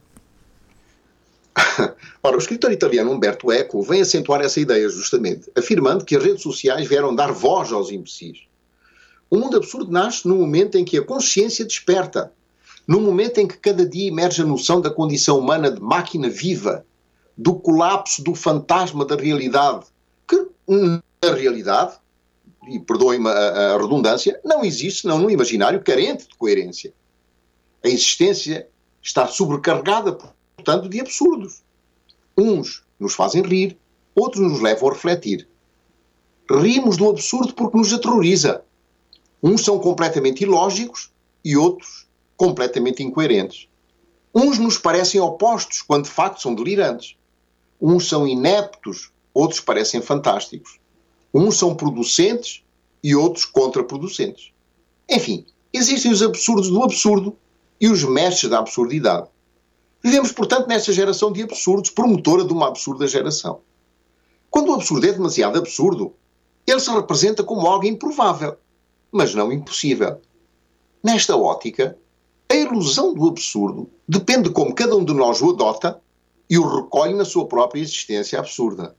Ora, 2.23 2.37
o 2.37 2.39
escritor 2.39 2.73
italiano 2.73 3.13
Umberto 3.13 3.53
Eco 3.53 3.83
vem 3.83 4.01
acentuar 4.01 4.41
essa 4.41 4.61
ideia 4.61 4.89
justamente, 4.89 5.51
afirmando 5.57 6.05
que 6.05 6.17
as 6.17 6.25
redes 6.25 6.43
sociais 6.43 6.89
vieram 6.89 7.15
dar 7.15 7.33
voz 7.33 7.73
aos 7.73 7.91
imbecis. 7.91 8.48
O 9.31 9.37
mundo 9.37 9.57
absurdo 9.57 9.91
nasce 9.91 10.27
no 10.27 10.37
momento 10.37 10.79
em 10.79 10.85
que 10.85 10.97
a 10.97 11.05
consciência 11.05 11.65
desperta, 11.65 12.33
no 12.87 13.01
momento 13.01 13.39
em 13.39 13.47
que 13.47 13.59
cada 13.59 13.87
dia 13.87 14.09
emerge 14.09 14.41
a 14.41 14.47
noção 14.47 14.81
da 14.81 14.91
condição 14.91 15.39
humana 15.39 15.71
de 15.71 15.81
máquina 15.81 16.29
viva, 16.29 16.87
do 17.37 17.55
colapso 17.55 18.23
do 18.25 18.35
fantasma 18.35 19.05
da 19.05 19.15
realidade, 19.15 19.87
que 20.27 20.49
na 20.67 21.35
realidade, 21.35 21.97
e 22.69 22.79
perdoem-me 22.79 23.29
a, 23.29 23.75
a 23.75 23.79
redundância, 23.79 24.41
não 24.45 24.65
existe 24.65 25.03
senão 25.03 25.19
no 25.19 25.31
imaginário 25.31 25.83
carente 25.83 26.27
de 26.27 26.35
coerência. 26.37 26.93
A 27.85 27.89
existência 27.89 28.69
está 29.03 29.27
sobrecarregada, 29.27 30.19
portanto, 30.57 30.89
de 30.89 31.01
absurdos. 31.01 31.63
Uns 32.37 32.85
nos 32.99 33.15
fazem 33.15 33.43
rir, 33.43 33.79
outros 34.15 34.51
nos 34.51 34.61
levam 34.61 34.89
a 34.89 34.93
refletir. 34.93 35.49
Rimos 36.51 36.97
do 36.97 37.09
absurdo 37.09 37.55
porque 37.55 37.77
nos 37.77 37.93
aterroriza. 37.93 38.65
Uns 39.43 39.65
são 39.65 39.79
completamente 39.79 40.43
ilógicos 40.43 41.13
e 41.45 41.57
outros 41.57 42.09
completamente 42.37 43.03
incoerentes. 43.03 43.69
Uns 44.35 44.59
nos 44.59 44.79
parecem 44.79 45.21
opostos 45.21 45.81
quando 45.81 46.05
de 46.05 46.11
facto 46.11 46.43
são 46.43 46.55
delirantes. 46.55 47.17
Uns 47.81 48.09
são 48.09 48.27
ineptos, 48.27 49.13
outros 49.33 49.61
parecem 49.61 50.03
fantásticos. 50.03 50.79
Uns 51.33 51.57
são 51.57 51.75
producentes 51.75 52.65
e 53.03 53.15
outros 53.15 53.45
contraproducentes. 53.45 54.53
Enfim, 55.09 55.47
existem 55.73 56.11
os 56.11 56.23
absurdos 56.23 56.69
do 56.69 56.83
absurdo 56.83 57.37
e 57.81 57.89
os 57.89 58.03
mestres 58.03 58.51
da 58.51 58.59
absurdidade. 58.59 59.29
Vivemos, 60.03 60.33
portanto, 60.33 60.67
nesta 60.67 60.93
geração 60.93 61.33
de 61.33 61.43
absurdos, 61.43 61.91
promotora 61.91 62.45
de 62.45 62.53
uma 62.53 62.69
absurda 62.69 63.07
geração. 63.07 63.61
Quando 64.51 64.71
o 64.71 64.75
absurdo 64.75 65.07
é 65.07 65.13
demasiado 65.13 65.59
absurdo, 65.59 66.15
ele 66.67 66.81
se 66.81 66.91
representa 66.91 67.45
como 67.45 67.67
algo 67.67 67.87
improvável 67.87 68.57
mas 69.11 69.35
não 69.35 69.53
impossível. 69.53 70.21
Nesta 71.03 71.37
ótica, 71.37 71.97
a 72.51 72.55
ilusão 72.55 73.15
do 73.15 73.29
absurdo 73.29 73.91
depende 74.07 74.49
de 74.49 74.55
como 74.55 74.75
cada 74.75 74.97
um 74.97 75.05
de 75.05 75.13
nós 75.13 75.41
o 75.43 75.51
adota 75.51 76.01
e 76.49 76.59
o 76.59 76.67
recolhe 76.67 77.15
na 77.15 77.25
sua 77.25 77.47
própria 77.47 77.81
existência 77.81 78.39
absurda. 78.39 78.97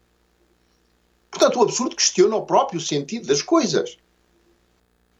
Portanto, 1.31 1.59
o 1.59 1.63
absurdo 1.63 1.95
questiona 1.95 2.35
o 2.35 2.45
próprio 2.45 2.79
sentido 2.79 3.27
das 3.27 3.41
coisas. 3.41 3.97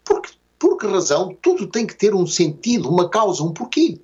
Porque, 0.04 0.34
por 0.58 0.78
que 0.78 0.88
razão 0.88 1.36
tudo 1.42 1.68
tem 1.68 1.86
que 1.86 1.96
ter 1.96 2.14
um 2.14 2.26
sentido, 2.26 2.90
uma 2.90 3.10
causa, 3.10 3.44
um 3.44 3.54
porquê? 3.54 4.00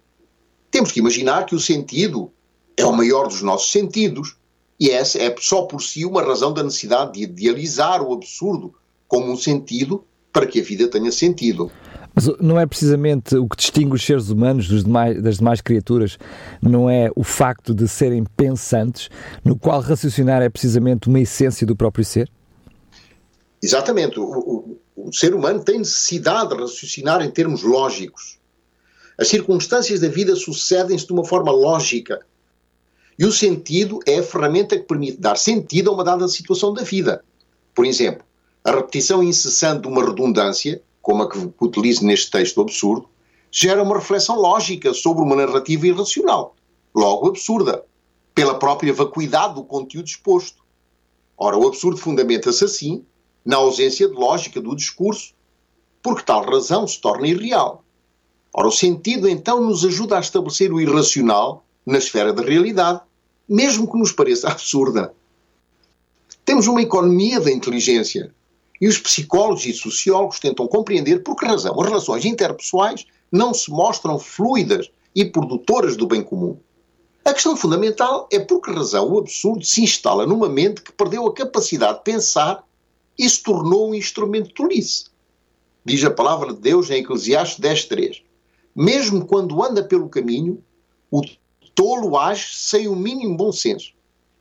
Temos 0.72 0.92
que 0.92 1.00
imaginar 1.00 1.46
que 1.46 1.56
o 1.56 1.60
sentido 1.60 2.32
é 2.77 2.86
o 2.86 2.94
maior 2.94 3.27
dos 3.27 3.42
nossos 3.42 3.72
sentidos 3.72 4.36
e 4.80 4.89
essa 4.89 5.20
é 5.20 5.34
só 5.39 5.63
por 5.63 5.82
si 5.82 6.06
uma 6.06 6.22
razão 6.22 6.54
da 6.54 6.63
necessidade 6.63 7.13
de 7.13 7.24
idealizar 7.24 8.01
o 8.01 8.13
absurdo 8.13 8.74
como 9.08 9.32
um 9.32 9.38
sentido 9.38 10.04
para 10.36 10.46
que 10.46 10.60
a 10.60 10.63
vida 10.63 10.89
tenha 10.89 11.13
sentido. 11.13 11.72
Mas 12.13 12.27
não 12.42 12.60
é 12.60 12.65
precisamente 12.65 13.38
o 13.38 13.48
que 13.48 13.56
distingue 13.56 13.96
os 13.96 14.06
seres 14.06 14.30
humanos 14.30 14.65
demais, 14.65 15.24
das 15.24 15.38
demais 15.38 15.62
criaturas, 15.62 16.18
não 16.62 16.89
é 16.89 17.10
o 17.15 17.24
facto 17.24 17.74
de 17.74 17.88
serem 17.88 18.25
pensantes, 18.36 19.10
no 19.46 19.58
qual 19.58 19.80
raciocinar 19.80 20.42
é 20.42 20.50
precisamente 20.50 21.08
uma 21.08 21.22
essência 21.22 21.65
do 21.65 21.74
próprio 21.74 22.04
ser? 22.04 22.30
Exatamente. 23.63 24.20
O, 24.20 24.25
o, 24.25 25.08
o 25.08 25.13
ser 25.13 25.34
humano 25.34 25.63
tem 25.63 25.80
necessidade 25.80 26.50
de 26.50 26.62
raciocinar 26.62 27.22
em 27.22 27.32
termos 27.32 27.63
lógicos. 27.63 28.38
As 29.18 29.30
circunstâncias 29.30 30.01
da 30.01 30.10
vida 30.10 30.36
sucedem-se 30.36 31.08
de 31.08 31.13
uma 31.13 31.24
forma 31.24 31.51
lógica. 31.54 32.20
E 33.18 33.24
o 33.25 33.32
sentido 33.32 34.01
é 34.06 34.20
a 34.20 34.24
ferramenta 34.24 34.77
que 34.77 34.84
permite 34.84 35.18
dar 35.18 35.38
sentido 35.38 35.92
a 35.92 35.94
uma 35.94 36.04
dada 36.04 36.27
situação 36.27 36.74
da 36.74 36.84
vida. 36.84 37.24
Por 37.74 37.86
exemplo, 37.86 38.25
A 38.65 38.72
repetição 38.72 39.22
incessante 39.22 39.84
de 39.84 39.88
uma 39.88 40.03
redundância, 40.03 40.81
como 41.00 41.22
a 41.22 41.29
que 41.29 41.38
utilizo 41.62 42.03
neste 42.03 42.31
texto 42.31 42.60
absurdo, 42.60 43.07
gera 43.51 43.84
uma 43.84 44.00
reflexão 44.00 44.39
lógica 44.39 44.91
sobre 44.91 45.22
uma 45.22 45.36
narrativa 45.36 45.86
irracional, 45.86 46.55
logo 46.93 47.27
absurda, 47.27 47.86
pela 48.34 48.57
própria 48.57 48.91
vacuidade 48.91 49.53
do 49.53 49.63
conteúdo 49.63 50.07
exposto. 50.07 50.63
Ora, 51.38 51.55
o 51.55 51.67
absurdo 51.67 51.98
fundamenta-se 51.98 52.65
assim 52.65 53.05
na 53.45 53.57
ausência 53.57 54.07
de 54.07 54.15
lógica 54.15 54.60
do 54.60 54.75
discurso, 54.75 55.36
porque 56.01 56.24
tal 56.24 56.43
razão 56.43 56.88
se 56.88 57.00
torna 57.00 57.27
irreal. 57.27 57.84
Ora, 58.51 58.67
o 58.67 58.72
sentido 58.72 59.29
então 59.29 59.62
nos 59.62 59.86
ajuda 59.86 60.17
a 60.17 60.22
estabelecer 60.22 60.74
o 60.74 60.81
irracional 60.81 61.63
na 61.86 62.00
esfera 62.00 62.34
da 62.34 62.41
realidade, 62.41 63.01
mesmo 63.48 63.89
que 63.91 64.00
nos 64.00 64.12
pareça 64.12 64.50
absurda. 64.50 65.13
Temos 66.43 66.65
uma 66.65 66.81
economia 66.81 67.39
da 67.39 67.51
inteligência 67.51 68.34
e 68.79 68.88
os 68.88 68.98
psicólogos 68.98 69.65
e 69.65 69.74
sociólogos 69.74 70.39
tentam 70.39 70.67
compreender 70.67 71.24
por 71.24 71.36
que 71.36 71.46
razão 71.46 71.79
as 71.79 71.88
relações 71.88 72.25
interpessoais 72.25 73.05
não 73.32 73.53
se 73.53 73.72
mostram 73.72 74.20
fluidas 74.20 74.89
e 75.15 75.25
produtoras 75.25 75.96
do 75.96 76.08
bem 76.08 76.22
comum. 76.22 76.58
A 77.24 77.34
questão 77.34 77.55
fundamental 77.55 78.27
é 78.32 78.39
por 78.39 78.62
que 78.62 78.72
razão 78.72 79.12
o 79.12 79.17
absurdo 79.17 79.65
se 79.65 79.82
instala 79.82 80.27
numa 80.27 80.48
mente 80.48 80.82
que 80.82 80.91
perdeu 80.91 81.25
a 81.25 81.34
capacidade 81.34 81.98
de 81.98 82.03
pensar 82.03 82.63
e 83.17 83.27
se 83.27 83.41
tornou 83.41 83.89
um 83.89 83.96
instrumento 83.96 84.50
de 84.50 84.53
tolice. 84.53 85.05
Diz 85.84 86.03
a 86.03 86.12
palavra 86.12 86.53
de 86.53 86.60
Deus 86.60 86.89
em 86.89 87.00
Eclesiastes 87.00 87.60
10.3. 87.60 88.22
Mesmo 88.75 89.25
quando 89.25 89.63
anda 89.63 89.84
pelo 89.84 90.10
caminho, 90.10 90.62
o 91.10 91.22
tolo 91.74 92.17
age 92.17 92.48
sem 92.51 92.88
o 92.88 92.96
mínimo 92.96 93.38
bom 93.38 93.51
senso 93.51 93.94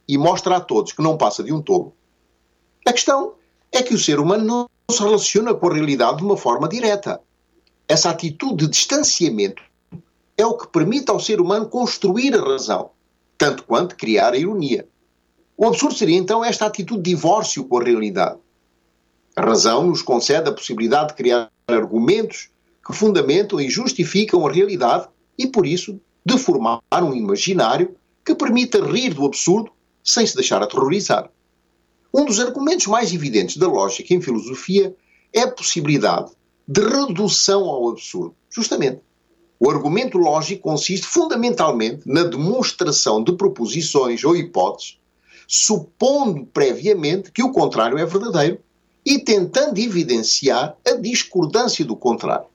e 0.07 0.19
mostra 0.19 0.57
a 0.57 0.61
todos 0.61 0.93
que 0.93 1.03
não 1.03 1.17
passa 1.17 1.43
de 1.43 1.53
um 1.53 1.62
tolo. 1.62 1.95
A 2.85 2.93
questão 2.93 3.35
é 3.75 3.83
que 3.83 3.93
o 3.93 3.99
ser 3.99 4.21
humano 4.21 4.45
não 4.45 4.69
se 4.88 5.02
relaciona 5.02 5.52
com 5.52 5.69
a 5.69 5.75
realidade 5.75 6.19
de 6.19 6.25
uma 6.25 6.37
forma 6.37 6.69
direta. 6.69 7.21
Essa 7.88 8.11
atitude 8.11 8.64
de 8.64 8.71
distanciamento 8.71 9.62
é 10.37 10.47
o 10.47 10.57
que 10.57 10.69
permite 10.69 11.11
ao 11.11 11.19
ser 11.19 11.40
humano 11.40 11.69
construir 11.69 12.35
a 12.35 12.40
razão, 12.40 12.90
tanto 13.37 13.64
quanto 13.64 13.97
criar 13.97 14.33
a 14.33 14.38
ironia. 14.38 14.87
O 15.57 15.66
absurdo 15.66 15.97
seria 15.97 16.16
então 16.16 16.45
esta 16.45 16.66
atitude 16.66 17.02
de 17.02 17.11
divórcio 17.11 17.64
com 17.64 17.78
a 17.78 17.85
realidade. 17.85 18.38
A 19.37 19.43
razão 19.43 19.88
nos 19.88 20.02
concede 20.02 20.49
a 20.49 20.52
possibilidade 20.52 21.09
de 21.09 21.14
criar 21.14 21.50
argumentos 21.66 22.50
que 22.87 22.93
fundamentam 22.93 23.61
e 23.61 23.69
justificam 23.69 24.47
a 24.47 24.52
realidade 24.52 25.09
e, 25.37 25.49
por 25.49 25.66
isso, 25.66 26.00
de 26.25 26.38
formar 26.38 26.81
um 27.02 27.12
imaginário 27.12 27.97
que 28.25 28.37
permita 28.37 28.85
rir 28.85 29.14
do 29.14 29.26
absurdo 29.26 29.73
sem 30.02 30.25
se 30.25 30.37
deixar 30.37 30.62
aterrorizar. 30.62 31.28
Um 32.16 32.25
dos 32.25 32.38
argumentos 32.38 32.87
mais 32.87 33.12
evidentes 33.12 33.56
da 33.56 33.66
lógica 33.66 34.14
em 34.14 34.21
filosofia 34.21 34.94
é 35.33 35.40
a 35.40 35.50
possibilidade 35.50 36.30
de 36.66 36.80
redução 36.80 37.64
ao 37.64 37.88
absurdo. 37.88 38.37
Justamente. 38.49 39.00
O 39.59 39.68
argumento 39.68 40.16
lógico 40.16 40.62
consiste 40.62 41.09
fundamentalmente 41.09 42.02
na 42.06 42.23
demonstração 42.23 43.23
de 43.23 43.33
proposições 43.33 44.23
ou 44.23 44.37
hipóteses, 44.37 44.99
supondo 45.49 46.47
previamente 46.47 47.33
que 47.33 47.42
o 47.42 47.50
contrário 47.50 47.99
é 47.99 48.06
verdadeiro 48.06 48.61
e 49.04 49.18
tentando 49.18 49.78
evidenciar 49.78 50.76
a 50.87 50.92
discordância 50.92 51.85
do 51.85 51.97
contrário, 51.97 52.47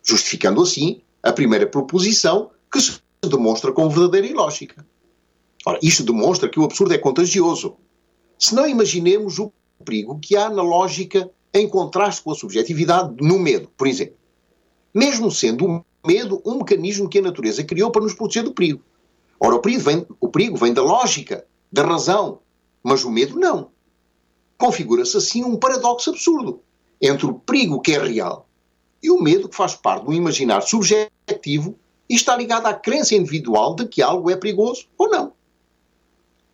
justificando 0.00 0.62
assim 0.62 1.00
a 1.24 1.32
primeira 1.32 1.66
proposição 1.66 2.50
que 2.70 2.80
se 2.80 3.00
demonstra 3.22 3.72
como 3.72 3.90
verdadeira 3.90 4.28
e 4.28 4.32
lógica. 4.32 4.86
Ora, 5.66 5.78
isto 5.82 6.04
demonstra 6.04 6.48
que 6.48 6.60
o 6.60 6.64
absurdo 6.64 6.94
é 6.94 6.98
contagioso, 6.98 7.76
se 8.38 8.54
não 8.54 8.66
imaginemos 8.68 9.38
o 9.38 9.52
perigo 9.84 10.18
que 10.20 10.36
há 10.36 10.48
na 10.48 10.62
lógica 10.62 11.30
em 11.52 11.68
contraste 11.68 12.22
com 12.22 12.30
a 12.30 12.34
subjetividade 12.34 13.14
no 13.20 13.38
medo, 13.38 13.68
por 13.76 13.86
exemplo. 13.86 14.16
Mesmo 14.94 15.30
sendo 15.30 15.66
o 15.66 15.84
medo 16.06 16.40
um 16.44 16.58
mecanismo 16.58 17.08
que 17.08 17.18
a 17.18 17.22
natureza 17.22 17.64
criou 17.64 17.90
para 17.90 18.02
nos 18.02 18.14
proteger 18.14 18.44
do 18.44 18.54
perigo. 18.54 18.82
Ora, 19.40 19.56
o 19.56 19.60
perigo 19.60 19.82
vem, 19.82 20.06
o 20.20 20.28
perigo 20.28 20.56
vem 20.56 20.72
da 20.72 20.82
lógica, 20.82 21.44
da 21.72 21.84
razão, 21.84 22.40
mas 22.82 23.04
o 23.04 23.10
medo 23.10 23.38
não. 23.38 23.70
Configura-se 24.56 25.16
assim 25.16 25.44
um 25.44 25.56
paradoxo 25.56 26.10
absurdo 26.10 26.60
entre 27.00 27.26
o 27.26 27.34
perigo 27.34 27.80
que 27.80 27.92
é 27.92 27.98
real 27.98 28.48
e 29.02 29.10
o 29.10 29.20
medo 29.20 29.48
que 29.48 29.56
faz 29.56 29.74
parte 29.74 30.04
do 30.04 30.12
imaginar 30.12 30.62
subjetivo 30.62 31.78
e 32.08 32.14
está 32.14 32.36
ligado 32.36 32.66
à 32.66 32.74
crença 32.74 33.14
individual 33.14 33.74
de 33.74 33.86
que 33.86 34.02
algo 34.02 34.30
é 34.30 34.36
perigoso 34.36 34.86
ou 34.96 35.08
não. 35.08 35.32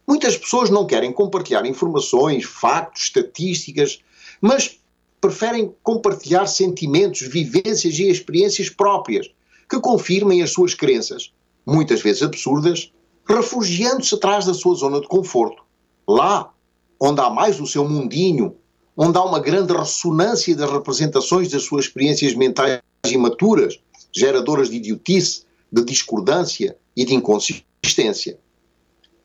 Muitas 0.07 0.37
pessoas 0.37 0.71
não 0.71 0.87
querem 0.87 1.13
compartilhar 1.13 1.65
informações, 1.67 2.45
factos, 2.45 3.05
estatísticas, 3.05 4.01
mas 4.41 4.79
preferem 5.21 5.75
compartilhar 5.83 6.47
sentimentos, 6.47 7.23
vivências 7.23 7.99
e 7.99 8.11
experiências 8.11 8.69
próprias 8.69 9.31
que 9.69 9.81
confirmem 9.81 10.43
as 10.43 10.51
suas 10.51 10.75
crenças, 10.75 11.33
muitas 11.65 12.03
vezes 12.03 12.23
absurdas, 12.23 12.93
refugiando-se 13.27 14.15
atrás 14.15 14.45
da 14.45 14.53
sua 14.53 14.75
zona 14.75 15.01
de 15.01 15.09
conforto. 15.09 15.63
Lá, 16.07 16.53
onde 17.01 17.21
há 17.23 17.31
mais 17.31 17.59
o 17.59 17.67
seu 17.67 17.89
mundinho, 17.89 18.55
onde 18.95 19.17
há 19.17 19.23
uma 19.23 19.41
grande 19.41 19.73
ressonância 19.73 20.55
das 20.55 20.71
representações 20.71 21.51
das 21.51 21.65
suas 21.65 21.87
experiências 21.87 22.35
mentais 22.35 22.81
imaturas, 23.07 23.81
geradoras 24.15 24.69
de 24.69 24.77
idiotice, 24.77 25.45
de 25.73 25.83
discordância 25.85 26.77
e 26.95 27.05
de 27.05 27.15
inconsistência. 27.15 28.39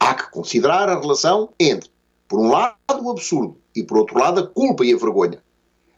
Há 0.10 0.16
que 0.16 0.32
considerar 0.32 0.90
a 0.90 1.00
relação 1.00 1.50
entre, 1.60 1.88
por 2.28 2.40
um 2.40 2.50
lado, 2.50 2.76
o 3.00 3.12
absurdo 3.12 3.58
e, 3.76 3.84
por 3.84 4.00
outro 4.00 4.18
lado, 4.18 4.40
a 4.40 4.48
culpa 4.48 4.84
e 4.84 4.92
a 4.92 4.98
vergonha. 4.98 5.38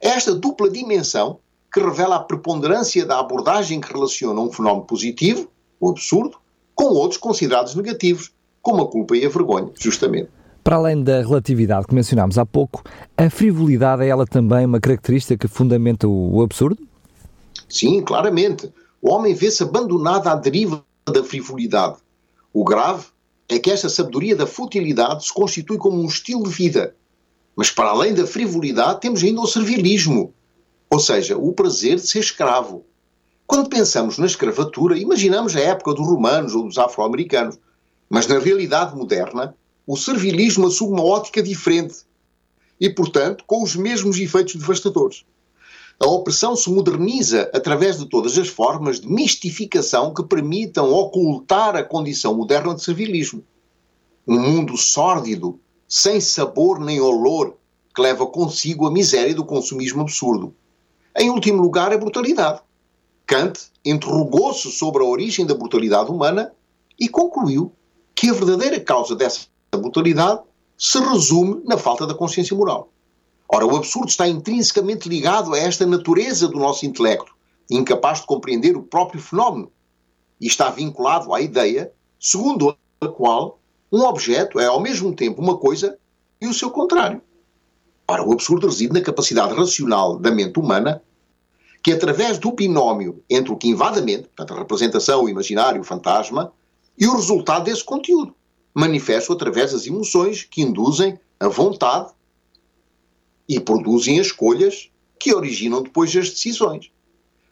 Esta 0.02 0.36
dupla 0.36 0.70
dimensão 0.70 1.40
que 1.74 1.80
revela 1.80 2.18
a 2.18 2.20
preponderância 2.20 3.06
da 3.06 3.22
abordagem 3.22 3.80
que 3.80 3.94
relaciona 3.94 4.42
um 4.42 4.52
fenómeno 4.52 4.84
positivo, 4.84 5.50
o 5.80 5.90
absurdo, 5.90 6.38
com 6.76 6.88
outros 6.88 7.18
considerados 7.22 7.74
negativos, 7.74 8.34
como 8.62 8.82
a 8.82 8.88
culpa 8.92 9.16
e 9.16 9.26
a 9.26 9.30
vergonha, 9.30 9.72
justamente. 9.80 10.28
Para 10.62 10.76
além 10.76 11.02
da 11.02 11.22
relatividade 11.22 11.88
que 11.88 11.96
mencionámos 11.96 12.38
há 12.38 12.46
pouco, 12.46 12.84
a 13.16 13.30
frivolidade 13.30 14.04
é 14.04 14.10
ela 14.10 14.26
também 14.26 14.66
uma 14.66 14.82
característica 14.82 15.38
que 15.38 15.48
fundamenta 15.48 16.06
o 16.06 16.42
absurdo? 16.42 16.86
Sim, 17.70 18.02
claramente. 18.02 18.74
O 19.02 19.14
homem 19.14 19.34
vê-se 19.34 19.64
abandonado 19.64 20.28
à 20.28 20.36
deriva 20.36 20.84
da 21.06 21.24
frivolidade. 21.24 21.96
O 22.54 22.66
grave 22.66 23.06
é 23.52 23.60
que 23.60 23.70
esta 23.70 23.90
sabedoria 23.90 24.34
da 24.34 24.48
futilidade 24.48 25.26
se 25.26 25.34
constitui 25.34 25.78
como 25.78 26.02
um 26.02 26.06
estilo 26.06 26.44
de 26.44 26.50
vida. 26.50 26.96
Mas 27.54 27.70
para 27.70 27.90
além 27.90 28.14
da 28.14 28.26
frivolidade, 28.26 29.02
temos 29.02 29.22
ainda 29.22 29.42
o 29.42 29.48
servilismo, 29.48 30.34
ou 30.90 31.00
seja, 31.00 31.38
o 31.38 31.52
prazer 31.52 31.98
de 31.98 32.08
ser 32.08 32.20
escravo. 32.20 32.86
Quando 33.46 33.70
pensamos 33.70 34.18
na 34.18 34.26
escravatura, 34.26 34.98
imaginamos 34.98 35.54
a 35.58 35.60
época 35.60 35.94
dos 35.94 36.08
romanos 36.08 36.56
ou 36.56 36.64
dos 36.64 36.78
afro-americanos, 36.78 37.60
mas 38.10 38.26
na 38.26 38.40
realidade 38.40 38.96
moderna, 38.96 39.54
o 39.86 39.98
servilismo 39.98 40.68
assume 40.68 40.94
uma 40.94 41.04
ótica 41.04 41.44
diferente 41.44 42.06
e, 42.80 42.90
portanto, 42.90 43.44
com 43.46 43.62
os 43.62 43.76
mesmos 43.76 44.18
efeitos 44.18 44.56
devastadores. 44.56 45.26
A 46.02 46.08
opressão 46.08 46.56
se 46.56 46.68
moderniza 46.68 47.48
através 47.54 48.00
de 48.00 48.08
todas 48.08 48.36
as 48.36 48.48
formas 48.48 49.00
de 49.00 49.08
mistificação 49.08 50.12
que 50.12 50.24
permitam 50.24 50.92
ocultar 50.92 51.76
a 51.76 51.84
condição 51.84 52.34
moderna 52.34 52.74
de 52.74 52.84
servilismo. 52.84 53.44
Um 54.28 54.40
mundo 54.40 54.76
sórdido, 54.78 55.60
sem 55.88 56.20
sabor 56.20 56.80
nem 56.80 57.00
olor, 57.00 57.56
que 57.94 58.02
leva 58.02 58.26
consigo 58.26 58.88
a 58.88 58.92
miséria 58.92 59.36
do 59.36 59.46
consumismo 59.46 60.02
absurdo. 60.02 60.56
Em 61.16 61.30
último 61.30 61.62
lugar, 61.62 61.94
a 61.94 61.98
brutalidade. 62.00 62.62
Kant 63.28 63.60
interrogou-se 63.86 64.72
sobre 64.72 65.04
a 65.04 65.06
origem 65.06 65.46
da 65.46 65.54
brutalidade 65.54 66.10
humana 66.10 66.52
e 67.00 67.08
concluiu 67.08 67.72
que 68.16 68.32
a 68.32 68.34
verdadeira 68.34 68.80
causa 68.80 69.16
dessa 69.16 69.46
brutalidade 69.72 70.42
se 70.76 70.98
resume 71.00 71.62
na 71.64 71.78
falta 71.78 72.08
da 72.08 72.16
consciência 72.16 72.58
moral. 72.58 72.90
Ora, 73.54 73.66
o 73.66 73.76
absurdo 73.76 74.08
está 74.08 74.26
intrinsecamente 74.28 75.10
ligado 75.10 75.54
a 75.54 75.58
esta 75.58 75.86
natureza 75.86 76.48
do 76.48 76.58
nosso 76.58 76.86
intelecto, 76.86 77.36
incapaz 77.70 78.22
de 78.22 78.26
compreender 78.26 78.78
o 78.78 78.84
próprio 78.84 79.22
fenómeno, 79.22 79.70
e 80.40 80.48
está 80.48 80.70
vinculado 80.70 81.34
à 81.34 81.42
ideia 81.42 81.92
segundo 82.18 82.76
a 83.02 83.08
qual 83.10 83.60
um 83.92 84.04
objeto 84.04 84.58
é 84.58 84.68
ao 84.68 84.80
mesmo 84.80 85.14
tempo 85.14 85.42
uma 85.42 85.58
coisa 85.58 85.98
e 86.40 86.48
o 86.48 86.54
seu 86.54 86.72
contrário. 86.72 87.22
Ora, 88.08 88.24
o 88.24 88.32
absurdo 88.32 88.68
reside 88.68 88.94
na 88.94 89.02
capacidade 89.02 89.54
racional 89.54 90.18
da 90.18 90.32
mente 90.32 90.58
humana 90.58 91.04
que, 91.84 91.92
através 91.92 92.38
do 92.38 92.54
binómio 92.54 93.22
entre 93.30 93.52
o 93.52 93.58
que 93.58 93.68
invade 93.68 94.00
a 94.00 94.02
mente, 94.02 94.30
portanto, 94.30 94.54
a 94.54 94.60
representação, 94.60 95.24
o 95.24 95.30
imaginário, 95.30 95.82
o 95.82 95.86
fantasma, 95.86 96.54
e 96.98 97.06
o 97.06 97.16
resultado 97.16 97.66
desse 97.66 97.84
conteúdo, 97.84 98.34
manifesta 98.74 99.34
através 99.34 99.74
das 99.74 99.86
emoções 99.86 100.44
que 100.44 100.62
induzem 100.62 101.20
a 101.40 101.48
vontade 101.48 102.14
e 103.52 103.60
produzem 103.60 104.18
as 104.18 104.28
escolhas 104.28 104.90
que 105.20 105.36
originam 105.36 105.84
depois 105.84 106.16
as 106.16 106.30
decisões. 106.30 106.90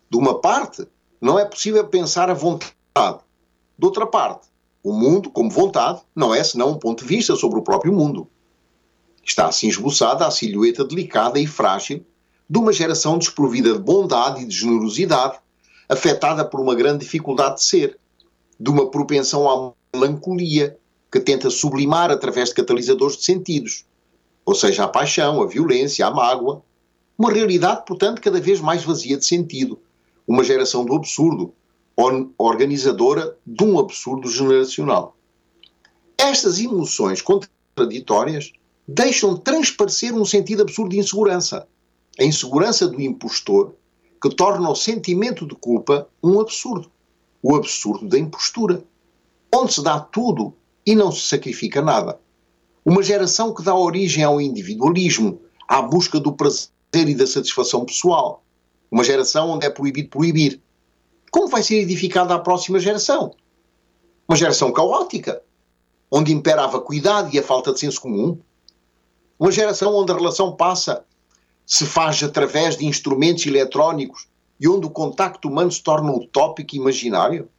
De 0.10 0.18
uma 0.18 0.40
parte, 0.40 0.88
não 1.20 1.38
é 1.38 1.44
possível 1.44 1.86
pensar 1.86 2.30
a 2.30 2.34
vontade. 2.34 3.20
De 3.78 3.86
outra 3.86 4.08
parte, 4.08 4.48
o 4.82 4.94
mundo, 4.94 5.30
como 5.30 5.50
vontade, 5.50 6.00
não 6.16 6.34
é 6.34 6.42
senão 6.42 6.70
um 6.70 6.80
ponto 6.80 7.04
de 7.04 7.10
vista 7.10 7.36
sobre 7.36 7.60
o 7.60 7.64
próprio 7.64 7.92
mundo. 7.92 8.30
Está 9.26 9.48
assim 9.48 9.68
esboçada 9.68 10.26
a 10.26 10.32
silhueta 10.32 10.86
delicada 10.86 11.38
e 11.38 11.46
frágil 11.46 12.06
de 12.50 12.58
uma 12.58 12.72
geração 12.72 13.18
desprovida 13.18 13.74
de 13.74 13.80
bondade 13.80 14.44
e 14.44 14.46
de 14.46 14.56
generosidade, 14.56 15.38
afetada 15.90 16.46
por 16.46 16.62
uma 16.62 16.76
grande 16.76 17.00
dificuldade 17.00 17.56
de 17.56 17.64
ser, 17.64 18.00
de 18.58 18.70
uma 18.70 18.90
propensão 18.90 19.50
à 19.50 19.74
melancolia, 19.94 20.78
que 21.12 21.20
tenta 21.20 21.50
sublimar 21.50 22.10
através 22.10 22.50
de 22.50 22.56
catalisadores 22.56 23.18
de 23.18 23.26
sentidos, 23.26 23.84
ou 24.50 24.56
seja, 24.56 24.86
a 24.86 24.88
paixão, 24.88 25.44
a 25.44 25.46
violência, 25.46 26.08
a 26.08 26.10
mágoa. 26.10 26.64
Uma 27.16 27.32
realidade, 27.32 27.84
portanto, 27.86 28.20
cada 28.20 28.42
vez 28.42 28.60
mais 28.60 28.84
vazia 28.84 29.16
de 29.16 29.24
sentido. 29.24 29.80
Uma 30.28 30.44
geração 30.44 30.84
do 30.84 30.96
absurdo, 30.96 31.54
organizadora 32.36 33.38
de 33.46 33.64
um 33.64 33.78
absurdo 33.78 34.28
generacional. 34.28 35.16
Estas 36.18 36.58
emoções 36.58 37.22
contraditórias 37.22 38.52
deixam 38.88 39.38
transparecer 39.38 40.16
um 40.16 40.26
sentido 40.26 40.64
absurdo 40.64 40.90
de 40.90 40.98
insegurança. 40.98 41.68
A 42.20 42.24
insegurança 42.24 42.88
do 42.88 43.00
impostor 43.00 43.76
que 44.20 44.32
torna 44.32 44.68
o 44.68 44.76
sentimento 44.76 45.46
de 45.46 45.54
culpa 45.54 46.10
um 46.24 46.40
absurdo. 46.40 46.90
O 47.44 47.56
absurdo 47.56 48.08
da 48.08 48.18
impostura, 48.18 48.84
onde 49.54 49.76
se 49.76 49.84
dá 49.84 50.00
tudo 50.00 50.56
e 50.84 50.96
não 50.96 51.12
se 51.12 51.22
sacrifica 51.22 51.84
nada. 51.84 52.20
Uma 52.90 53.04
geração 53.04 53.54
que 53.54 53.62
dá 53.62 53.76
origem 53.76 54.24
ao 54.24 54.42
individualismo, 54.42 55.40
à 55.68 55.80
busca 55.80 56.20
do 56.20 56.34
prazer 56.34 56.60
e 56.96 57.14
da 57.14 57.28
satisfação 57.28 57.86
pessoal. 57.86 58.44
Uma 58.90 59.04
geração 59.04 59.52
onde 59.52 59.68
é 59.68 59.70
proibido 59.70 60.10
proibir. 60.10 60.60
Como 61.30 61.48
vai 61.48 61.62
ser 61.62 61.76
edificada 61.76 62.34
a 62.34 62.40
próxima 62.40 62.80
geração? 62.80 63.36
Uma 64.28 64.36
geração 64.36 64.72
caótica, 64.72 65.40
onde 66.10 66.34
impera 66.34 66.64
a 66.64 66.68
vacuidade 66.68 67.36
e 67.36 67.40
a 67.40 67.44
falta 67.44 67.72
de 67.72 67.80
senso 67.80 68.02
comum. 68.02 68.40
Uma 69.40 69.52
geração 69.52 69.96
onde 69.96 70.12
a 70.12 70.16
relação 70.16 70.56
passa, 70.56 71.06
se 71.68 71.86
faz 71.86 72.24
através 72.24 72.76
de 72.76 72.88
instrumentos 72.88 73.46
eletrónicos 73.46 74.28
e 74.60 74.68
onde 74.68 74.88
o 74.88 74.90
contacto 74.90 75.48
humano 75.48 75.72
se 75.72 75.84
torna 75.84 76.12
utópico 76.12 76.74
e 76.74 76.80
imaginário. 76.80 77.50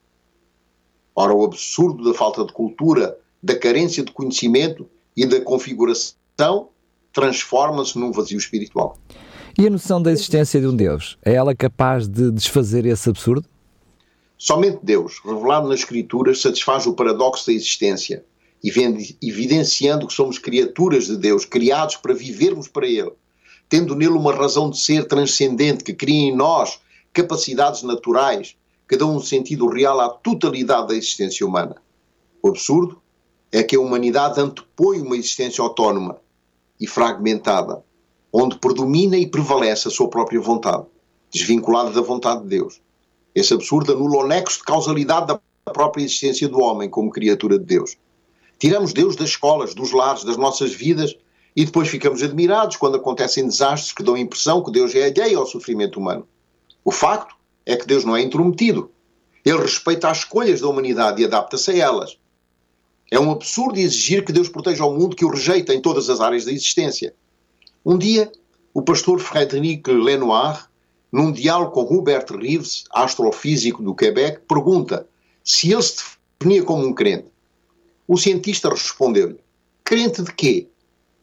Ora, 1.15 1.33
o 1.33 1.45
absurdo 1.45 2.03
da 2.03 2.19
falta 2.19 2.45
de 2.45 2.53
cultura, 2.53 3.17
da 3.41 3.57
carência 3.57 4.05
de 4.05 4.11
conhecimento 4.11 4.91
e 5.17 5.27
da 5.27 5.41
configuração 5.41 6.69
transforma-se 7.13 7.99
num 7.99 8.13
vazio 8.13 8.39
espiritual. 8.39 8.97
E 9.59 9.67
a 9.67 9.71
noção 9.71 10.01
da 10.01 10.13
existência 10.13 10.61
de 10.61 10.67
um 10.67 10.75
Deus? 10.75 11.19
É 11.25 11.35
ela 11.35 11.55
capaz 11.55 12.09
de 12.09 12.31
desfazer 12.31 12.87
esse 12.87 13.09
absurdo? 13.09 13.47
Somente 14.39 14.79
Deus, 14.83 15.21
revelado 15.25 15.69
nas 15.69 15.81
Escrituras, 15.81 16.41
satisfaz 16.41 16.87
o 16.87 16.95
paradoxo 16.95 17.47
da 17.47 17.53
existência, 17.53 18.25
evidenciando 19.23 20.07
que 20.07 20.15
somos 20.15 20.39
criaturas 20.39 21.07
de 21.07 21.17
Deus, 21.17 21.45
criados 21.45 21.97
para 21.97 22.15
vivermos 22.15 22.69
para 22.69 22.87
Ele, 22.87 23.13
tendo 23.69 23.95
nele 23.95 24.13
uma 24.13 24.35
razão 24.35 24.71
de 24.71 24.79
ser 24.79 25.07
transcendente 25.07 25.85
que 25.85 25.93
cria 25.93 26.29
em 26.29 26.35
nós 26.35 26.81
capacidades 27.13 27.83
naturais 27.83 28.57
que 28.89 28.97
dão 28.97 29.15
um 29.15 29.21
sentido 29.21 29.69
real 29.69 30.01
à 30.01 30.09
totalidade 30.09 30.89
da 30.89 30.95
existência 30.95 31.47
humana. 31.47 31.77
O 32.43 32.49
absurdo 32.49 33.00
é 33.53 33.63
que 33.63 33.77
a 33.77 33.81
humanidade 33.81 34.41
antepõe 34.41 35.01
uma 35.01 35.17
existência 35.17 35.63
autónoma 35.63 36.19
e 36.81 36.87
fragmentada, 36.87 37.85
onde 38.33 38.59
predomina 38.59 39.17
e 39.17 39.27
prevalece 39.27 39.89
a 39.89 39.91
sua 39.91 40.09
própria 40.09 40.41
vontade, 40.41 40.87
desvinculada 41.31 41.91
da 41.91 42.01
vontade 42.01 42.43
de 42.43 42.49
Deus. 42.49 42.81
Esse 43.35 43.55
absurdo 43.55 43.93
anula 43.93 44.25
o 44.25 44.27
nexo 44.27 44.59
de 44.59 44.65
causalidade 44.65 45.27
da 45.27 45.41
própria 45.73 46.05
existência 46.05 46.49
do 46.49 46.61
homem 46.61 46.89
como 46.89 47.11
criatura 47.11 47.59
de 47.59 47.65
Deus. 47.65 47.97
Tiramos 48.59 48.93
Deus 48.93 49.17
das 49.17 49.31
escolas, 49.31 49.75
dos 49.75 49.93
lares, 49.93 50.25
das 50.25 50.37
nossas 50.37 50.73
vidas 50.73 51.17
e 51.55 51.65
depois 51.65 51.89
ficamos 51.89 52.23
admirados 52.23 52.77
quando 52.77 52.97
acontecem 52.97 53.47
desastres 53.47 53.93
que 53.93 54.03
dão 54.03 54.15
a 54.15 54.21
impressão 54.21 54.63
que 54.63 54.71
Deus 54.71 54.95
é 54.95 55.05
alheio 55.05 55.39
ao 55.39 55.47
sofrimento 55.47 55.99
humano. 55.99 56.27
O 56.85 56.93
facto 56.93 57.35
é 57.67 57.77
que 57.77 57.87
Deus 57.87 58.05
não 58.05 58.17
é 58.17 58.23
intrometido. 58.23 58.91
Ele 59.45 59.59
respeita 59.59 60.09
as 60.09 60.19
escolhas 60.19 60.61
da 60.61 60.69
humanidade 60.69 61.23
e 61.23 61.25
adapta-se 61.25 61.71
a 61.71 61.77
elas. 61.77 62.19
É 63.11 63.19
um 63.19 63.31
absurdo 63.33 63.79
exigir 63.79 64.25
que 64.25 64.33
Deus 64.33 64.49
proteja 64.49 64.85
o 64.85 64.95
mundo 64.95 65.17
que 65.17 65.25
o 65.25 65.31
rejeita 65.31 65.75
em 65.75 65.81
todas 65.81 66.09
as 66.09 66.21
áreas 66.21 66.45
da 66.45 66.53
existência. 66.53 67.13
Um 67.85 67.99
dia, 67.99 68.31
o 68.73 68.83
pastor 68.83 69.19
Frédéric 69.19 69.91
Lenoir, 69.91 70.71
num 71.11 71.33
diálogo 71.33 71.73
com 71.73 71.93
Hubert 71.93 72.27
Reeves, 72.31 72.85
astrofísico 72.93 73.83
do 73.83 73.95
Quebec, 73.95 74.43
pergunta 74.49 75.09
se 75.43 75.73
ele 75.73 75.83
se 75.83 75.97
definia 76.39 76.63
como 76.63 76.87
um 76.87 76.93
crente. 76.93 77.27
O 78.07 78.17
cientista 78.17 78.69
respondeu-lhe: 78.69 79.41
Crente 79.83 80.23
de 80.23 80.33
quê? 80.33 80.69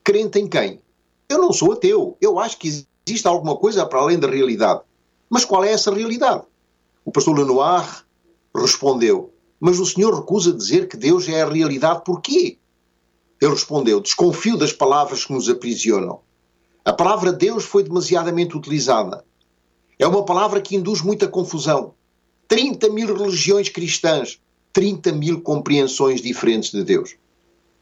Crente 0.04 0.40
em 0.40 0.48
quem? 0.48 0.82
Eu 1.30 1.40
não 1.40 1.54
sou 1.54 1.72
ateu. 1.72 2.18
Eu 2.20 2.38
acho 2.38 2.58
que 2.58 2.68
existe 2.68 3.28
alguma 3.28 3.56
coisa 3.56 3.86
para 3.86 4.00
além 4.00 4.20
da 4.20 4.30
realidade. 4.30 4.82
Mas 5.30 5.46
qual 5.46 5.64
é 5.64 5.72
essa 5.72 5.94
realidade? 5.94 6.44
O 7.06 7.12
pastor 7.12 7.38
Lenoir 7.38 8.06
respondeu: 8.54 9.34
Mas 9.60 9.80
o 9.80 9.86
senhor 9.86 10.14
recusa 10.14 10.54
dizer 10.54 10.88
que 10.88 10.98
Deus 10.98 11.28
é 11.28 11.42
a 11.42 11.50
realidade 11.50 12.04
por 12.06 12.22
quê? 12.22 12.58
Ele 13.42 13.52
respondeu: 13.52 14.00
Desconfio 14.00 14.58
das 14.58 14.72
palavras 14.72 15.26
que 15.26 15.34
nos 15.34 15.50
aprisionam. 15.50 16.20
A 16.86 16.94
palavra 16.94 17.34
Deus 17.34 17.66
foi 17.66 17.84
demasiadamente 17.84 18.56
utilizada. 18.56 19.26
É 20.00 20.08
uma 20.08 20.24
palavra 20.24 20.62
que 20.62 20.76
induz 20.76 21.02
muita 21.02 21.28
confusão. 21.28 21.94
30 22.48 22.90
mil 22.90 23.16
religiões 23.16 23.68
cristãs, 23.68 24.40
30 24.72 25.12
mil 25.12 25.42
compreensões 25.42 26.22
diferentes 26.22 26.72
de 26.72 26.84
Deus. 26.84 27.16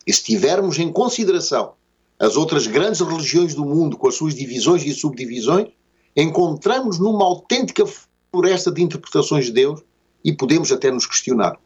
E 0.07 0.13
se 0.13 0.23
tivermos 0.23 0.79
em 0.79 0.91
consideração 0.91 1.73
as 2.17 2.35
outras 2.35 2.65
grandes 2.65 3.01
religiões 3.01 3.53
do 3.53 3.65
mundo, 3.65 3.97
com 3.97 4.07
as 4.07 4.15
suas 4.15 4.33
divisões 4.33 4.83
e 4.83 4.93
subdivisões, 4.93 5.67
encontramos 6.15 6.97
numa 6.97 7.25
autêntica 7.25 7.83
floresta 8.31 8.71
de 8.71 8.81
interpretações 8.81 9.45
de 9.45 9.51
Deus 9.51 9.81
e 10.23 10.33
podemos 10.33 10.71
até 10.71 10.89
nos 10.89 11.05
questionar. 11.05 11.59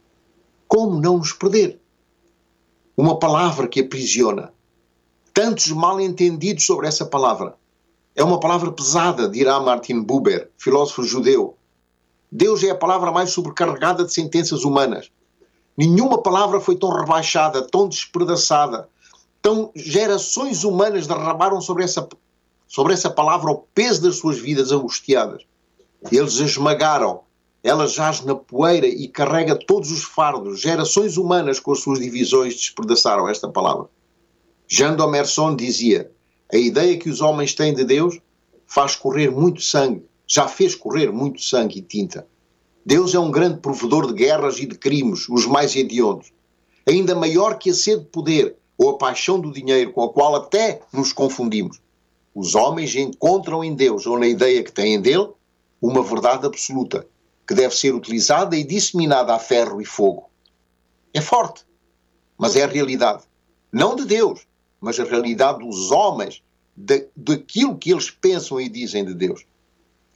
Como 0.70 1.02
não 1.02 1.18
nos 1.18 1.34
perder? 1.34 1.82
Uma 2.96 3.18
palavra 3.18 3.68
que 3.68 3.80
aprisiona. 3.80 4.54
Tantos 5.34 5.68
mal 5.72 6.00
entendidos 6.00 6.64
sobre 6.64 6.88
essa 6.88 7.08
palavra. 7.08 7.58
É 8.16 8.24
uma 8.24 8.40
palavra 8.40 8.72
pesada, 8.72 9.28
dirá 9.28 9.60
Martin 9.60 10.04
Buber, 10.04 10.52
filósofo 10.60 11.04
judeu. 11.04 11.58
Deus 12.32 12.64
é 12.64 12.70
a 12.70 12.76
palavra 12.76 13.12
mais 13.12 13.32
sobrecarregada 13.32 14.06
de 14.06 14.14
sentenças 14.14 14.64
humanas. 14.64 15.10
Nenhuma 15.76 16.22
palavra 16.22 16.60
foi 16.60 16.76
tão 16.76 16.92
rebaixada, 16.92 17.64
tão 17.64 17.90
despedaçada, 17.90 18.88
tão 19.42 19.72
gerações 19.76 20.64
humanas 20.64 21.08
derramaram 21.08 21.60
sobre 21.62 21.84
essa 21.84 22.08
sobre 22.68 22.94
essa 22.94 23.10
palavra 23.10 23.50
o 23.50 23.64
peso 23.74 24.04
das 24.04 24.18
suas 24.18 24.38
vidas 24.38 24.72
angustiadas. 24.72 25.42
Eles 26.12 26.36
esmagaram, 26.36 27.22
ela 27.63 27.88
jaz 27.88 28.24
na 28.24 28.36
poeira 28.36 28.88
e 28.88 29.08
carrega 29.08 29.56
todos 29.56 29.91
os 29.91 30.04
fardos. 30.04 30.62
Gerações 30.62 31.17
humanas 31.17 31.60
com 31.60 31.72
as 31.72 31.82
suas 31.82 32.00
divisões 32.00 32.56
despedaçaram 32.56 33.28
esta 33.28 33.50
palavra. 33.50 33.89
Jean 34.67 34.95
Domerson 34.95 35.56
dizia: 35.56 36.12
a 36.52 36.58
ideia 36.58 36.98
que 36.98 37.10
os 37.10 37.22
homens 37.22 37.54
têm 37.54 37.74
de 37.74 37.84
Deus 37.84 38.19
faz 38.65 38.95
correr 38.95 39.30
muito 39.30 39.62
sangue, 39.62 40.06
já 40.28 40.48
fez 40.48 40.76
correr 40.76 41.12
muito 41.12 41.41
sangue 41.41 41.80
e 41.80 41.82
tinta. 41.82 42.28
Deus 42.86 43.13
é 43.13 43.19
um 43.19 43.32
grande 43.32 43.60
provedor 43.60 44.08
de 44.08 44.13
guerras 44.13 44.58
e 44.60 44.65
de 44.65 44.78
crimes, 44.78 45.28
os 45.28 45.45
mais 45.45 45.76
hediondos. 45.76 46.32
Ainda 46.88 47.13
maior 47.13 47.58
que 47.58 47.72
a 47.72 47.74
sede 47.74 48.04
de 48.04 48.10
poder 48.10 48.56
ou 48.78 48.91
a 48.91 48.98
paixão 48.98 49.39
do 49.39 49.52
dinheiro, 49.52 49.91
com 49.91 50.02
a 50.04 50.10
qual 50.10 50.36
até 50.36 50.82
nos 50.93 51.12
confundimos. 51.12 51.82
Os 52.34 52.56
homens 52.56 52.95
encontram 52.95 53.63
em 53.63 53.76
Deus, 53.76 54.08
ou 54.08 54.17
na 54.17 54.28
ideia 54.28 54.63
que 54.63 54.72
têm 54.72 55.02
dele, 55.02 55.28
uma 55.82 56.02
verdade 56.02 56.45
absoluta, 56.45 57.06
que 57.50 57.56
deve 57.56 57.76
ser 57.76 57.96
utilizada 57.96 58.56
e 58.56 58.64
disseminada 58.64 59.34
a 59.34 59.40
ferro 59.40 59.82
e 59.82 59.86
fogo. 59.86 60.30
É 61.12 61.20
forte, 61.20 61.66
mas 62.38 62.56
é 62.56 62.64
a 62.64 62.68
realidade. 62.68 63.24
Não 63.74 63.96
de 63.96 64.06
Deus, 64.06 64.42
mas 64.80 65.00
a 65.00 65.04
realidade 65.04 65.58
dos 65.58 65.90
homens, 65.90 66.44
daquilo 66.78 67.76
que 67.76 67.90
eles 67.92 68.12
pensam 68.12 68.62
e 68.62 68.70
dizem 68.70 69.04
de 69.04 69.16
Deus. 69.16 69.48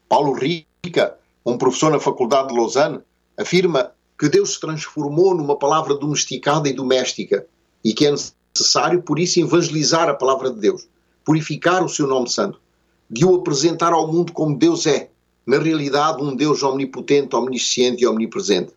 Paulo 0.08 0.34
Rica, 0.34 1.18
um 1.44 1.58
professor 1.58 1.90
na 1.90 2.00
Faculdade 2.00 2.50
de 2.50 2.54
Lausanne, 2.54 3.00
afirma 3.36 3.94
que 4.16 4.30
Deus 4.30 4.54
se 4.54 4.60
transformou 4.60 5.34
numa 5.34 5.58
palavra 5.58 5.96
domesticada 5.96 6.70
e 6.70 6.74
doméstica 6.74 7.48
e 7.84 7.96
que 7.96 8.06
é 8.06 8.12
necessário, 8.12 9.02
por 9.02 9.18
isso, 9.18 9.40
evangelizar 9.40 10.08
a 10.08 10.14
palavra 10.14 10.52
de 10.52 10.60
Deus 10.60 10.88
purificar 11.26 11.84
o 11.84 11.90
seu 11.90 12.06
nome 12.06 12.30
santo, 12.30 12.62
de 13.10 13.26
o 13.26 13.36
apresentar 13.36 13.92
ao 13.92 14.08
mundo 14.08 14.34
como 14.34 14.56
Deus 14.56 14.86
é, 14.86 15.10
na 15.46 15.60
realidade 15.60 16.24
um 16.24 16.36
Deus 16.36 16.64
omnipotente, 16.64 17.36
omnisciente 17.36 18.04
e 18.04 18.08
omnipresente. 18.08 18.74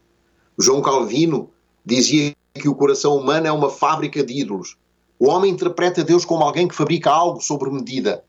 João 0.58 0.82
Calvino 0.82 1.50
dizia 1.84 2.34
que 2.54 2.68
o 2.68 2.74
coração 2.74 3.16
humano 3.16 3.46
é 3.46 3.52
uma 3.52 3.70
fábrica 3.70 4.24
de 4.24 4.40
ídolos. 4.40 4.76
O 5.18 5.28
homem 5.28 5.52
interpreta 5.52 6.02
Deus 6.02 6.24
como 6.24 6.42
alguém 6.42 6.66
que 6.66 6.74
fabrica 6.74 7.10
algo 7.10 7.40
sobre 7.40 7.70
medida. 7.70 8.24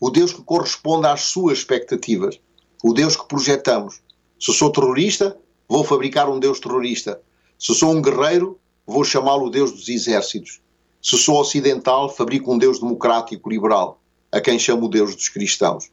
O 0.00 0.10
Deus 0.10 0.32
que 0.32 0.42
corresponde 0.42 1.06
às 1.06 1.22
suas 1.22 1.58
expectativas. 1.58 2.40
O 2.82 2.92
Deus 2.92 3.16
que 3.16 3.26
projetamos. 3.26 4.00
Se 4.38 4.52
sou 4.52 4.70
terrorista, 4.70 5.36
vou 5.68 5.84
fabricar 5.84 6.28
um 6.28 6.38
Deus 6.38 6.60
terrorista. 6.60 7.20
Se 7.58 7.74
sou 7.74 7.92
um 7.92 8.02
guerreiro, 8.02 8.58
vou 8.86 9.04
chamá-lo 9.04 9.50
Deus 9.50 9.72
dos 9.72 9.88
exércitos. 9.88 10.60
Se 11.00 11.16
sou 11.18 11.40
ocidental, 11.40 12.08
fabrico 12.08 12.52
um 12.52 12.58
Deus 12.58 12.78
democrático, 12.78 13.48
liberal, 13.50 14.00
a 14.32 14.40
quem 14.40 14.58
chamo 14.58 14.86
o 14.86 14.88
Deus 14.88 15.14
dos 15.14 15.28
cristãos. 15.28 15.90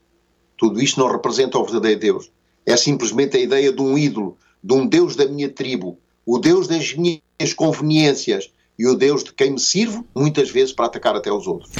Tudo 0.61 0.79
isto 0.79 0.99
não 0.99 1.11
representa 1.11 1.57
o 1.57 1.63
verdadeiro 1.63 1.99
Deus. 1.99 2.31
É 2.67 2.77
simplesmente 2.77 3.35
a 3.35 3.39
ideia 3.39 3.73
de 3.73 3.81
um 3.81 3.97
ídolo, 3.97 4.37
de 4.63 4.75
um 4.75 4.85
Deus 4.85 5.15
da 5.15 5.25
minha 5.25 5.49
tribo, 5.49 5.97
o 6.23 6.37
Deus 6.37 6.67
das 6.67 6.93
minhas 6.93 7.51
conveniências 7.55 8.51
e 8.77 8.85
o 8.85 8.95
Deus 8.95 9.23
de 9.23 9.33
quem 9.33 9.53
me 9.53 9.59
sirvo, 9.59 10.05
muitas 10.15 10.51
vezes 10.51 10.71
para 10.71 10.85
atacar 10.85 11.15
até 11.15 11.31
os 11.31 11.47
outros. 11.47 11.71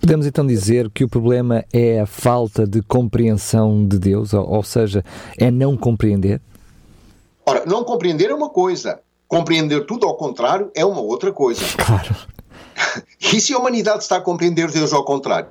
Podemos 0.00 0.24
então 0.24 0.46
dizer 0.46 0.88
que 0.88 1.04
o 1.04 1.08
problema 1.08 1.66
é 1.70 2.00
a 2.00 2.06
falta 2.06 2.66
de 2.66 2.80
compreensão 2.80 3.86
de 3.86 3.98
Deus, 3.98 4.32
ou 4.32 4.62
seja, 4.62 5.04
é 5.36 5.50
não 5.50 5.76
compreender? 5.76 6.40
Ora, 7.44 7.66
não 7.66 7.84
compreender 7.84 8.30
é 8.30 8.34
uma 8.34 8.48
coisa, 8.48 9.00
compreender 9.28 9.84
tudo 9.84 10.06
ao 10.06 10.16
contrário 10.16 10.70
é 10.74 10.82
uma 10.82 11.02
outra 11.02 11.30
coisa. 11.30 11.60
Claro. 11.76 12.16
E 13.20 13.38
se 13.38 13.52
a 13.52 13.58
humanidade 13.58 14.02
está 14.02 14.16
a 14.16 14.20
compreender 14.20 14.70
Deus 14.70 14.94
ao 14.94 15.04
contrário? 15.04 15.50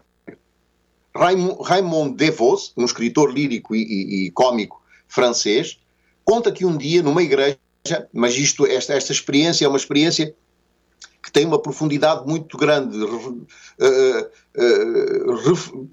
Raymond 1.20 2.16
DeVos, 2.16 2.74
um 2.78 2.86
escritor 2.86 3.32
lírico 3.32 3.76
e, 3.76 3.82
e, 3.82 4.28
e 4.28 4.32
cômico 4.32 4.82
francês, 5.08 5.80
conta 6.24 6.52
que 6.52 6.66
um 6.66 6.78
dia 6.78 7.04
numa 7.04 7.22
igreja, 7.22 7.58
mas 8.14 8.36
isto, 8.38 8.66
esta, 8.66 8.94
esta 8.94 9.12
experiência 9.12 9.66
é 9.66 9.68
uma 9.68 9.78
experiência 9.78 10.34
que 11.22 11.32
tem 11.32 11.46
uma 11.46 11.60
profundidade 11.60 12.26
muito 12.26 12.58
grande, 12.58 12.98
uh, 12.98 13.46
uh, 13.78 14.30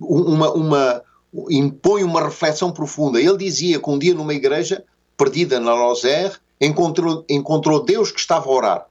uma, 0.01 0.53
uma, 0.53 1.03
impõe 1.51 2.05
uma 2.05 2.23
reflexão 2.23 2.71
profunda. 2.73 3.21
Ele 3.21 3.37
dizia 3.37 3.81
que 3.81 3.91
um 3.91 3.99
dia 3.99 4.15
numa 4.15 4.35
igreja, 4.35 4.85
perdida 5.17 5.59
na 5.59 5.75
Lozère, 5.75 6.37
encontrou, 6.61 7.25
encontrou 7.29 7.85
Deus 7.85 8.11
que 8.11 8.21
estava 8.21 8.47
a 8.47 8.53
orar. 8.53 8.87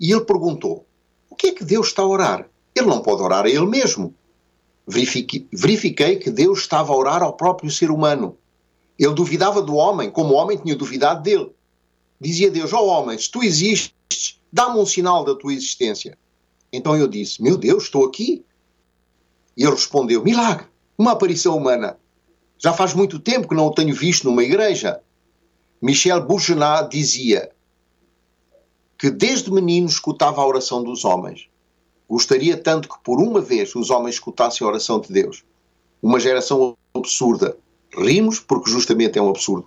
E 0.00 0.10
ele 0.10 0.24
perguntou: 0.24 0.84
o 1.30 1.36
que 1.36 1.48
é 1.48 1.52
que 1.52 1.64
Deus 1.64 1.88
está 1.88 2.02
a 2.02 2.06
orar? 2.06 2.48
Ele 2.74 2.86
não 2.86 3.00
pode 3.00 3.22
orar 3.22 3.44
a 3.44 3.48
ele 3.48 3.66
mesmo. 3.66 4.14
Verifiquei, 4.86 5.46
verifiquei 5.52 6.16
que 6.16 6.30
Deus 6.30 6.60
estava 6.60 6.92
a 6.92 6.96
orar 6.96 7.22
ao 7.22 7.34
próprio 7.34 7.70
ser 7.70 7.90
humano. 7.90 8.36
Ele 8.98 9.14
duvidava 9.14 9.62
do 9.62 9.74
homem, 9.74 10.10
como 10.10 10.34
o 10.34 10.36
homem 10.36 10.58
tinha 10.58 10.76
duvidado 10.76 11.22
dele. 11.22 11.50
Dizia 12.20 12.50
Deus: 12.50 12.72
Ó 12.72 12.80
oh, 12.80 12.86
homem, 12.86 13.18
se 13.18 13.30
tu 13.30 13.42
existes, 13.42 14.40
dá-me 14.52 14.78
um 14.78 14.86
sinal 14.86 15.24
da 15.24 15.34
tua 15.34 15.52
existência. 15.52 16.16
Então 16.72 16.96
eu 16.96 17.06
disse: 17.06 17.42
Meu 17.42 17.56
Deus, 17.56 17.84
estou 17.84 18.04
aqui. 18.04 18.44
E 19.56 19.62
ele 19.62 19.72
respondeu: 19.72 20.22
Milagre, 20.22 20.66
uma 20.96 21.12
aparição 21.12 21.56
humana. 21.56 21.98
Já 22.58 22.72
faz 22.72 22.94
muito 22.94 23.18
tempo 23.18 23.48
que 23.48 23.54
não 23.54 23.66
o 23.66 23.74
tenho 23.74 23.94
visto 23.94 24.24
numa 24.24 24.44
igreja. 24.44 25.00
Michel 25.80 26.24
Bourgelat 26.24 26.88
dizia 26.90 27.50
que 28.96 29.10
desde 29.10 29.50
menino 29.50 29.88
escutava 29.88 30.40
a 30.40 30.46
oração 30.46 30.84
dos 30.84 31.04
homens. 31.04 31.48
Gostaria 32.12 32.58
tanto 32.58 32.90
que 32.90 33.02
por 33.02 33.18
uma 33.18 33.40
vez 33.40 33.74
os 33.74 33.88
homens 33.88 34.16
escutassem 34.16 34.66
a 34.66 34.68
oração 34.68 35.00
de 35.00 35.10
Deus. 35.10 35.42
Uma 36.02 36.20
geração 36.20 36.76
absurda. 36.92 37.56
Rimos 37.90 38.38
porque 38.38 38.70
justamente 38.70 39.18
é 39.18 39.22
um 39.22 39.30
absurdo. 39.30 39.66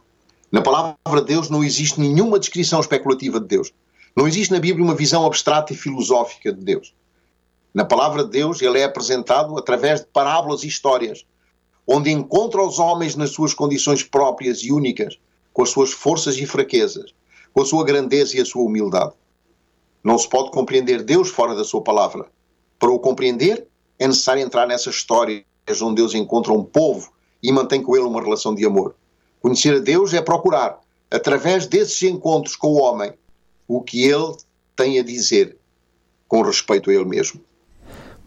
Na 0.51 0.61
palavra 0.61 1.21
de 1.21 1.25
Deus 1.25 1.49
não 1.49 1.63
existe 1.63 1.99
nenhuma 1.99 2.37
descrição 2.37 2.79
especulativa 2.79 3.39
de 3.39 3.47
Deus. 3.47 3.73
Não 4.15 4.27
existe 4.27 4.53
na 4.53 4.59
Bíblia 4.59 4.85
uma 4.85 4.93
visão 4.93 5.25
abstrata 5.25 5.73
e 5.73 5.75
filosófica 5.75 6.53
de 6.53 6.63
Deus. 6.63 6.93
Na 7.73 7.83
palavra 7.83 8.23
de 8.23 8.29
Deus, 8.29 8.61
ele 8.61 8.77
é 8.77 8.83
apresentado 8.83 9.57
através 9.57 10.01
de 10.01 10.05
parábolas 10.13 10.63
e 10.63 10.67
histórias, 10.67 11.25
onde 11.87 12.11
encontra 12.11 12.61
os 12.61 12.77
homens 12.77 13.15
nas 13.15 13.31
suas 13.31 13.55
condições 13.55 14.03
próprias 14.03 14.59
e 14.59 14.71
únicas, 14.71 15.17
com 15.51 15.63
as 15.63 15.71
suas 15.71 15.91
forças 15.91 16.37
e 16.37 16.45
fraquezas, 16.45 17.11
com 17.51 17.63
a 17.63 17.65
sua 17.65 17.83
grandeza 17.83 18.37
e 18.37 18.39
a 18.39 18.45
sua 18.45 18.61
humildade. 18.61 19.13
Não 20.03 20.19
se 20.19 20.29
pode 20.29 20.51
compreender 20.51 21.01
Deus 21.01 21.29
fora 21.29 21.55
da 21.55 21.63
sua 21.63 21.81
palavra. 21.81 22.34
Para 22.79 22.91
o 22.91 22.99
compreender, 22.99 23.67
é 23.97 24.07
necessário 24.07 24.41
entrar 24.41 24.67
nessas 24.67 24.95
histórias 24.95 25.43
onde 25.81 25.95
Deus 25.95 26.13
encontra 26.13 26.53
um 26.53 26.63
povo 26.63 27.11
e 27.41 27.51
mantém 27.51 27.81
com 27.81 27.95
ele 27.95 28.05
uma 28.05 28.21
relação 28.21 28.53
de 28.53 28.65
amor. 28.65 28.95
Conhecer 29.41 29.75
a 29.75 29.79
Deus 29.79 30.13
é 30.13 30.21
procurar, 30.21 30.79
através 31.09 31.67
desses 31.67 32.01
encontros 32.03 32.55
com 32.55 32.67
o 32.67 32.81
homem, 32.81 33.13
o 33.67 33.81
que 33.81 34.03
ele 34.03 34.35
tem 34.75 34.99
a 34.99 35.03
dizer 35.03 35.57
com 36.27 36.41
respeito 36.41 36.89
a 36.89 36.93
ele 36.93 37.05
mesmo. 37.05 37.39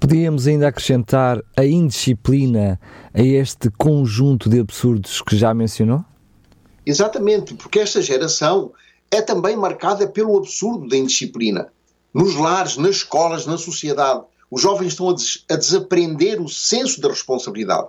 Podíamos 0.00 0.46
ainda 0.46 0.68
acrescentar 0.68 1.42
a 1.56 1.64
indisciplina 1.64 2.80
a 3.12 3.20
este 3.20 3.68
conjunto 3.70 4.48
de 4.48 4.60
absurdos 4.60 5.20
que 5.20 5.36
já 5.36 5.52
mencionou? 5.52 6.04
Exatamente, 6.86 7.54
porque 7.54 7.80
esta 7.80 8.00
geração 8.00 8.72
é 9.10 9.20
também 9.20 9.56
marcada 9.56 10.06
pelo 10.06 10.38
absurdo 10.38 10.88
da 10.88 10.96
indisciplina. 10.96 11.72
Nos 12.14 12.36
lares, 12.36 12.76
nas 12.76 12.96
escolas, 12.96 13.44
na 13.44 13.58
sociedade, 13.58 14.22
os 14.50 14.60
jovens 14.60 14.88
estão 14.88 15.10
a, 15.10 15.14
des 15.14 15.44
a 15.50 15.56
desaprender 15.56 16.40
o 16.40 16.48
senso 16.48 17.00
da 17.00 17.08
responsabilidade. 17.08 17.88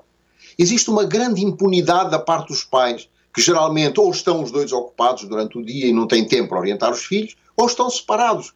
Existe 0.58 0.90
uma 0.90 1.06
grande 1.06 1.44
impunidade 1.44 2.12
da 2.12 2.20
parte 2.20 2.50
dos 2.50 2.64
pais, 2.64 3.08
que 3.34 3.42
geralmente 3.42 4.00
ou 4.00 4.12
estão 4.12 4.44
os 4.44 4.52
dois 4.52 4.72
ocupados 4.72 5.24
durante 5.24 5.58
o 5.58 5.64
dia 5.64 5.88
e 5.88 5.94
não 5.94 6.08
têm 6.08 6.28
tempo 6.28 6.50
para 6.50 6.60
orientar 6.60 6.92
os 6.92 7.06
filhos, 7.06 7.36
ou 7.56 7.68
estão 7.68 7.90
separados 7.90 8.54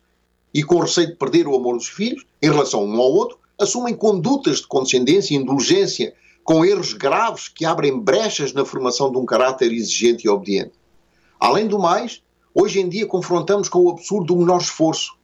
e 0.54 0.64
com 0.64 0.80
receio 0.80 1.08
de 1.08 1.16
perder 1.16 1.48
o 1.48 1.56
amor 1.56 1.78
dos 1.78 1.88
filhos 1.88 2.26
em 2.42 2.50
relação 2.50 2.86
um 2.86 3.02
ao 3.02 3.12
outro, 3.12 3.38
assumem 3.60 3.96
condutas 3.96 4.58
de 4.58 4.68
condescendência 4.68 5.34
e 5.34 5.38
indulgência 5.38 6.14
com 6.44 6.66
erros 6.66 6.94
graves 6.94 7.48
que 7.48 7.66
abrem 7.66 7.98
brechas 7.98 8.54
na 8.54 8.66
formação 8.66 9.12
de 9.12 9.18
um 9.18 9.26
caráter 9.26 9.72
exigente 9.72 10.28
e 10.28 10.30
obediente. 10.30 10.74
Além 11.40 11.68
do 11.68 11.80
mais, 11.80 12.22
hoje 12.54 12.80
em 12.80 12.90
dia 12.90 13.08
confrontamos 13.08 13.70
com 13.70 13.80
o 13.80 13.90
absurdo 13.90 14.34
do 14.34 14.38
menor 14.38 14.62
esforço. 14.62 15.16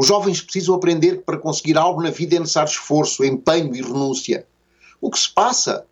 Os 0.00 0.06
jovens 0.06 0.40
precisam 0.40 0.76
aprender 0.76 1.16
que 1.16 1.24
para 1.24 1.36
conseguir 1.36 1.76
algo 1.76 2.00
na 2.00 2.10
vida 2.10 2.36
é 2.36 2.38
necessário 2.38 2.70
esforço, 2.70 3.24
empenho 3.24 3.74
e 3.74 3.82
renúncia. 3.82 4.46
O 5.00 5.10
que 5.10 5.18
se 5.18 5.28
passa 5.28 5.84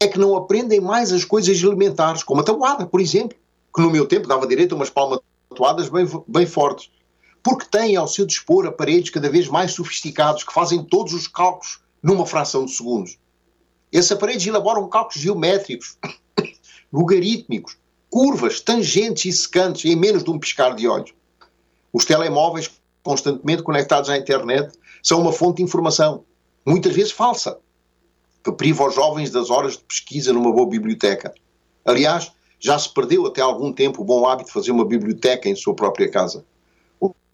é 0.00 0.08
que 0.08 0.18
não 0.18 0.34
aprendem 0.34 0.80
mais 0.80 1.12
as 1.12 1.22
coisas 1.22 1.62
elementares, 1.62 2.22
como 2.22 2.40
a 2.40 2.44
tabuada, 2.44 2.86
por 2.86 2.98
exemplo, 2.98 3.36
que 3.74 3.82
no 3.82 3.90
meu 3.90 4.08
tempo 4.08 4.26
dava 4.26 4.46
direito 4.46 4.72
a 4.72 4.76
umas 4.76 4.88
palmas 4.88 5.20
atuadas 5.50 5.90
bem, 5.90 6.06
bem 6.26 6.46
fortes, 6.46 6.90
porque 7.42 7.66
têm 7.66 7.94
ao 7.94 8.08
seu 8.08 8.24
dispor 8.24 8.64
aparelhos 8.64 9.10
cada 9.10 9.28
vez 9.28 9.48
mais 9.48 9.72
sofisticados 9.72 10.42
que 10.42 10.54
fazem 10.54 10.82
todos 10.82 11.12
os 11.12 11.28
cálculos 11.28 11.80
numa 12.02 12.24
fração 12.24 12.64
de 12.64 12.72
segundos. 12.72 13.18
Esses 13.92 14.12
aparelhos 14.12 14.46
elaboram 14.46 14.88
cálculos 14.88 15.20
geométricos, 15.20 15.98
logarítmicos, 16.90 17.76
curvas, 18.08 18.62
tangentes 18.62 19.26
e 19.26 19.32
secantes 19.36 19.84
em 19.84 19.94
menos 19.94 20.24
de 20.24 20.30
um 20.30 20.38
piscar 20.38 20.74
de 20.74 20.88
olhos. 20.88 21.12
Os 21.92 22.06
telemóveis, 22.06 22.70
constantemente 23.06 23.62
conectados 23.62 24.10
à 24.10 24.18
internet, 24.18 24.76
são 25.00 25.20
uma 25.20 25.32
fonte 25.32 25.58
de 25.58 25.62
informação, 25.62 26.24
muitas 26.66 26.92
vezes 26.92 27.12
falsa, 27.12 27.58
que 28.42 28.50
priva 28.50 28.84
os 28.84 28.94
jovens 28.94 29.30
das 29.30 29.48
horas 29.48 29.74
de 29.74 29.84
pesquisa 29.84 30.32
numa 30.32 30.52
boa 30.52 30.68
biblioteca. 30.68 31.32
Aliás, 31.84 32.32
já 32.58 32.76
se 32.76 32.92
perdeu 32.92 33.24
até 33.24 33.40
algum 33.40 33.72
tempo 33.72 34.02
o 34.02 34.04
bom 34.04 34.26
hábito 34.26 34.48
de 34.48 34.52
fazer 34.52 34.72
uma 34.72 34.84
biblioteca 34.84 35.48
em 35.48 35.54
sua 35.54 35.74
própria 35.74 36.10
casa. 36.10 36.44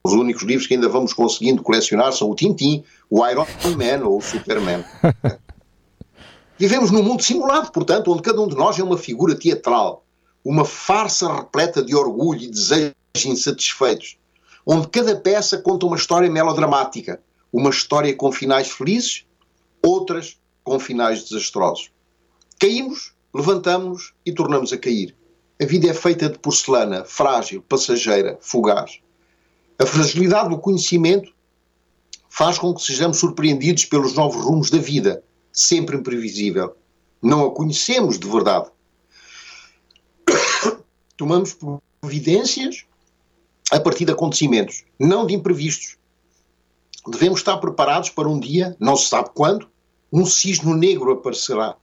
Os 0.05 0.13
únicos 0.13 0.43
livros 0.43 0.67
que 0.67 0.75
ainda 0.75 0.89
vamos 0.89 1.15
conseguindo 1.15 1.63
colecionar 1.63 2.13
são 2.13 2.31
o 2.31 2.35
Tintin, 2.35 2.85
o 3.09 3.27
Iron 3.27 3.47
Man 3.77 4.07
ou 4.07 4.19
o 4.19 4.23
Superman. 4.23 4.85
Vivemos 6.59 6.91
num 6.91 7.03
mundo 7.03 7.23
simulado, 7.23 7.73
portanto, 7.73 8.13
onde 8.13 8.23
cada 8.23 8.41
um 8.41 8.49
de 8.49 8.57
nós 8.57 8.79
é 8.79 8.85
uma 8.85 8.99
figura 8.99 9.35
teatral, 9.35 10.05
uma 10.45 10.65
farsa 10.65 11.33
repleta 11.33 11.83
de 11.83 11.95
orgulho 11.95 12.43
e 12.43 12.49
desejos 12.49 12.95
insatisfeitos, 13.25 14.19
onde 14.67 14.89
cada 14.89 15.17
peça 15.17 15.59
conta 15.59 15.87
uma 15.87 15.97
história 15.97 16.31
melodramática, 16.31 17.21
uma 17.53 17.71
história 17.71 18.15
com 18.15 18.33
finais 18.33 18.71
felizes, 18.71 19.27
outras 19.83 20.39
com 20.63 20.79
finais 20.79 21.25
desastrosos. 21.25 21.91
Caímos 22.59 23.13
levantamos-nos 23.35 24.13
e 24.25 24.33
tornamos 24.33 24.73
a 24.73 24.79
cair. 24.79 25.17
A 25.61 25.65
vida 25.65 25.89
é 25.89 25.95
feita 25.95 26.29
de 26.29 26.39
porcelana, 26.39 27.05
frágil, 27.05 27.63
passageira, 27.63 28.39
fugaz. 28.41 29.01
A 29.79 29.87
fragilidade 29.87 30.51
do 30.51 30.59
conhecimento 30.59 31.33
faz 32.29 32.59
com 32.59 32.75
que 32.75 32.83
sejamos 32.83 33.19
surpreendidos 33.19 33.85
pelos 33.85 34.15
novos 34.15 34.45
rumos 34.45 34.71
da 34.71 34.79
vida, 34.79 35.23
sempre 35.53 35.97
imprevisível. 35.97 36.77
Não 37.21 37.47
a 37.47 37.55
conhecemos 37.55 38.19
de 38.19 38.29
verdade. 38.29 38.71
Tomamos 41.17 41.57
providências 42.01 42.85
a 43.73 43.81
partir 43.81 44.05
de 44.05 44.13
acontecimentos, 44.13 44.85
não 44.99 45.27
de 45.27 45.35
imprevistos. 45.35 45.97
Devemos 47.09 47.41
estar 47.41 47.57
preparados 47.57 48.11
para 48.11 48.29
um 48.29 48.39
dia, 48.39 48.77
não 48.79 48.97
se 48.97 49.09
sabe 49.09 49.31
quando, 49.35 49.69
um 50.13 50.25
cisne 50.25 50.75
negro 50.75 51.11
aparecerá 51.11 51.77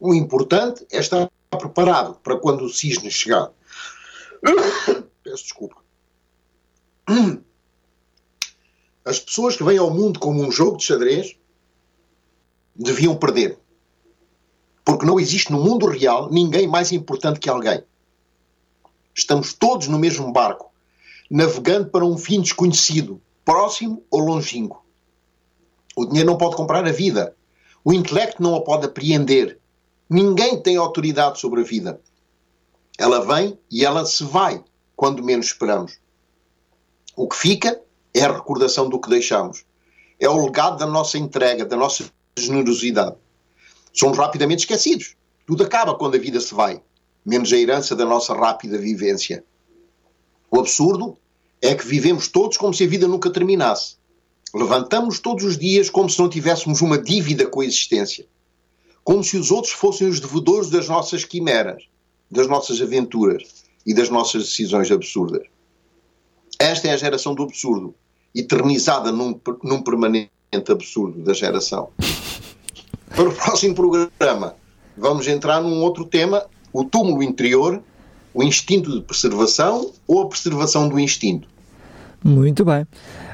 o 0.00 0.14
importante 0.14 0.86
é 0.90 0.98
estar 0.98 1.30
preparado 1.50 2.14
para 2.22 2.38
quando 2.38 2.64
o 2.64 2.70
cisne 2.70 3.10
chegar. 3.10 3.52
Peço 5.22 5.44
desculpa. 5.44 5.76
As 9.04 9.18
pessoas 9.18 9.56
que 9.56 9.64
vêm 9.64 9.76
ao 9.76 9.92
mundo 9.92 10.18
como 10.18 10.42
um 10.42 10.50
jogo 10.50 10.78
de 10.78 10.84
xadrez 10.84 11.36
deviam 12.74 13.16
perder. 13.16 13.58
Porque 14.84 15.04
não 15.04 15.20
existe 15.20 15.52
no 15.52 15.62
mundo 15.62 15.86
real 15.86 16.30
ninguém 16.30 16.66
mais 16.66 16.92
importante 16.92 17.38
que 17.38 17.50
alguém. 17.50 17.84
Estamos 19.14 19.52
todos 19.52 19.88
no 19.88 19.98
mesmo 19.98 20.32
barco, 20.32 20.69
navegando 21.30 21.88
para 21.90 22.04
um 22.04 22.18
fim 22.18 22.40
desconhecido, 22.40 23.20
próximo 23.44 24.02
ou 24.10 24.20
longínquo. 24.20 24.84
O 25.96 26.04
dinheiro 26.04 26.30
não 26.30 26.38
pode 26.38 26.56
comprar 26.56 26.84
a 26.86 26.92
vida. 26.92 27.36
O 27.84 27.92
intelecto 27.92 28.42
não 28.42 28.56
a 28.56 28.62
pode 28.62 28.86
apreender. 28.86 29.58
Ninguém 30.08 30.60
tem 30.60 30.76
autoridade 30.76 31.38
sobre 31.38 31.60
a 31.60 31.64
vida. 31.64 32.00
Ela 32.98 33.24
vem 33.24 33.58
e 33.70 33.84
ela 33.84 34.04
se 34.04 34.24
vai 34.24 34.62
quando 34.96 35.22
menos 35.22 35.46
esperamos. 35.46 35.98
O 37.16 37.28
que 37.28 37.36
fica 37.36 37.80
é 38.12 38.22
a 38.22 38.32
recordação 38.32 38.88
do 38.88 39.00
que 39.00 39.08
deixamos. 39.08 39.64
É 40.18 40.28
o 40.28 40.44
legado 40.44 40.78
da 40.78 40.86
nossa 40.86 41.16
entrega, 41.16 41.64
da 41.64 41.76
nossa 41.76 42.04
generosidade. 42.36 43.16
Somos 43.92 44.18
rapidamente 44.18 44.60
esquecidos. 44.60 45.16
Tudo 45.46 45.64
acaba 45.64 45.94
quando 45.94 46.16
a 46.16 46.18
vida 46.18 46.40
se 46.40 46.54
vai, 46.54 46.82
menos 47.24 47.52
a 47.52 47.56
herança 47.56 47.96
da 47.96 48.04
nossa 48.04 48.34
rápida 48.34 48.78
vivência. 48.78 49.44
O 50.50 50.58
absurdo 50.58 51.16
é 51.62 51.74
que 51.74 51.86
vivemos 51.86 52.26
todos 52.28 52.56
como 52.56 52.74
se 52.74 52.84
a 52.84 52.88
vida 52.88 53.06
nunca 53.06 53.30
terminasse. 53.30 53.96
Levantamos 54.52 55.20
todos 55.20 55.44
os 55.44 55.56
dias 55.56 55.88
como 55.88 56.10
se 56.10 56.18
não 56.18 56.28
tivéssemos 56.28 56.80
uma 56.80 56.98
dívida 56.98 57.46
com 57.46 57.60
a 57.60 57.64
existência. 57.64 58.26
Como 59.04 59.22
se 59.22 59.36
os 59.36 59.50
outros 59.50 59.72
fossem 59.72 60.08
os 60.08 60.18
devedores 60.18 60.70
das 60.70 60.88
nossas 60.88 61.24
quimeras, 61.24 61.84
das 62.30 62.48
nossas 62.48 62.80
aventuras 62.80 63.44
e 63.86 63.94
das 63.94 64.10
nossas 64.10 64.44
decisões 64.44 64.90
absurdas. 64.90 65.46
Esta 66.58 66.88
é 66.88 66.92
a 66.92 66.96
geração 66.96 67.34
do 67.34 67.44
absurdo, 67.44 67.94
eternizada 68.34 69.12
num, 69.12 69.38
num 69.62 69.82
permanente 69.82 70.30
absurdo 70.68 71.22
da 71.22 71.32
geração. 71.32 71.90
Para 73.08 73.28
o 73.28 73.34
próximo 73.34 73.74
programa, 73.74 74.56
vamos 74.96 75.26
entrar 75.26 75.60
num 75.60 75.80
outro 75.82 76.04
tema, 76.04 76.44
o 76.72 76.84
túmulo 76.84 77.22
interior, 77.22 77.82
o 78.32 78.42
instinto 78.42 78.92
de 78.92 79.00
preservação 79.02 79.90
ou 80.06 80.22
a 80.22 80.28
preservação 80.28 80.88
do 80.88 80.98
instinto. 80.98 81.48
Muito 82.22 82.64
bem. 82.64 82.86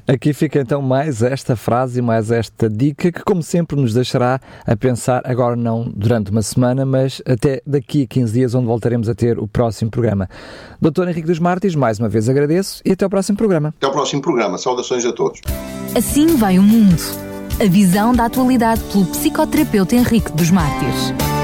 Aqui 0.07 0.33
fica 0.33 0.61
então 0.61 0.81
mais 0.81 1.21
esta 1.21 1.57
frase 1.57 1.99
e 1.99 2.03
mais 2.03 2.31
esta 2.31 2.71
dica 2.71 3.11
que, 3.11 3.25
como 3.25 3.43
sempre, 3.43 3.75
nos 3.75 3.93
deixará 3.93 4.41
a 4.65 4.77
pensar, 4.77 5.21
agora 5.25 5.57
não 5.57 5.91
durante 5.95 6.31
uma 6.31 6.43
semana, 6.43 6.87
mas 6.87 7.21
até 7.27 7.61
daqui 7.67 8.05
a 8.05 8.07
15 8.07 8.33
dias, 8.33 8.55
onde 8.55 8.67
voltaremos 8.67 9.09
a 9.09 9.15
ter 9.17 9.37
o 9.41 9.49
próximo 9.49 9.91
programa. 9.91 10.29
Doutor 10.81 11.09
Henrique 11.09 11.27
dos 11.27 11.41
Martins, 11.41 11.75
mais 11.75 11.99
uma 11.99 12.09
vez 12.09 12.29
agradeço 12.29 12.81
e 12.85 12.93
até 12.93 13.05
ao 13.05 13.11
próximo 13.11 13.37
programa. 13.37 13.75
Até 13.77 13.87
ao 13.87 13.93
próximo 13.93 14.23
programa. 14.23 14.57
Saudações 14.59 15.05
a 15.05 15.13
todos. 15.13 15.41
Assim 15.97 16.37
vai 16.37 16.57
o 16.57 16.63
mundo. 16.63 17.03
A 17.61 17.69
visão 17.69 18.15
da 18.15 18.27
atualidade 18.27 18.83
pelo 18.93 19.07
psicoterapeuta 19.07 19.97
Henrique 19.97 20.31
dos 20.33 20.51
Mártires. 20.51 21.27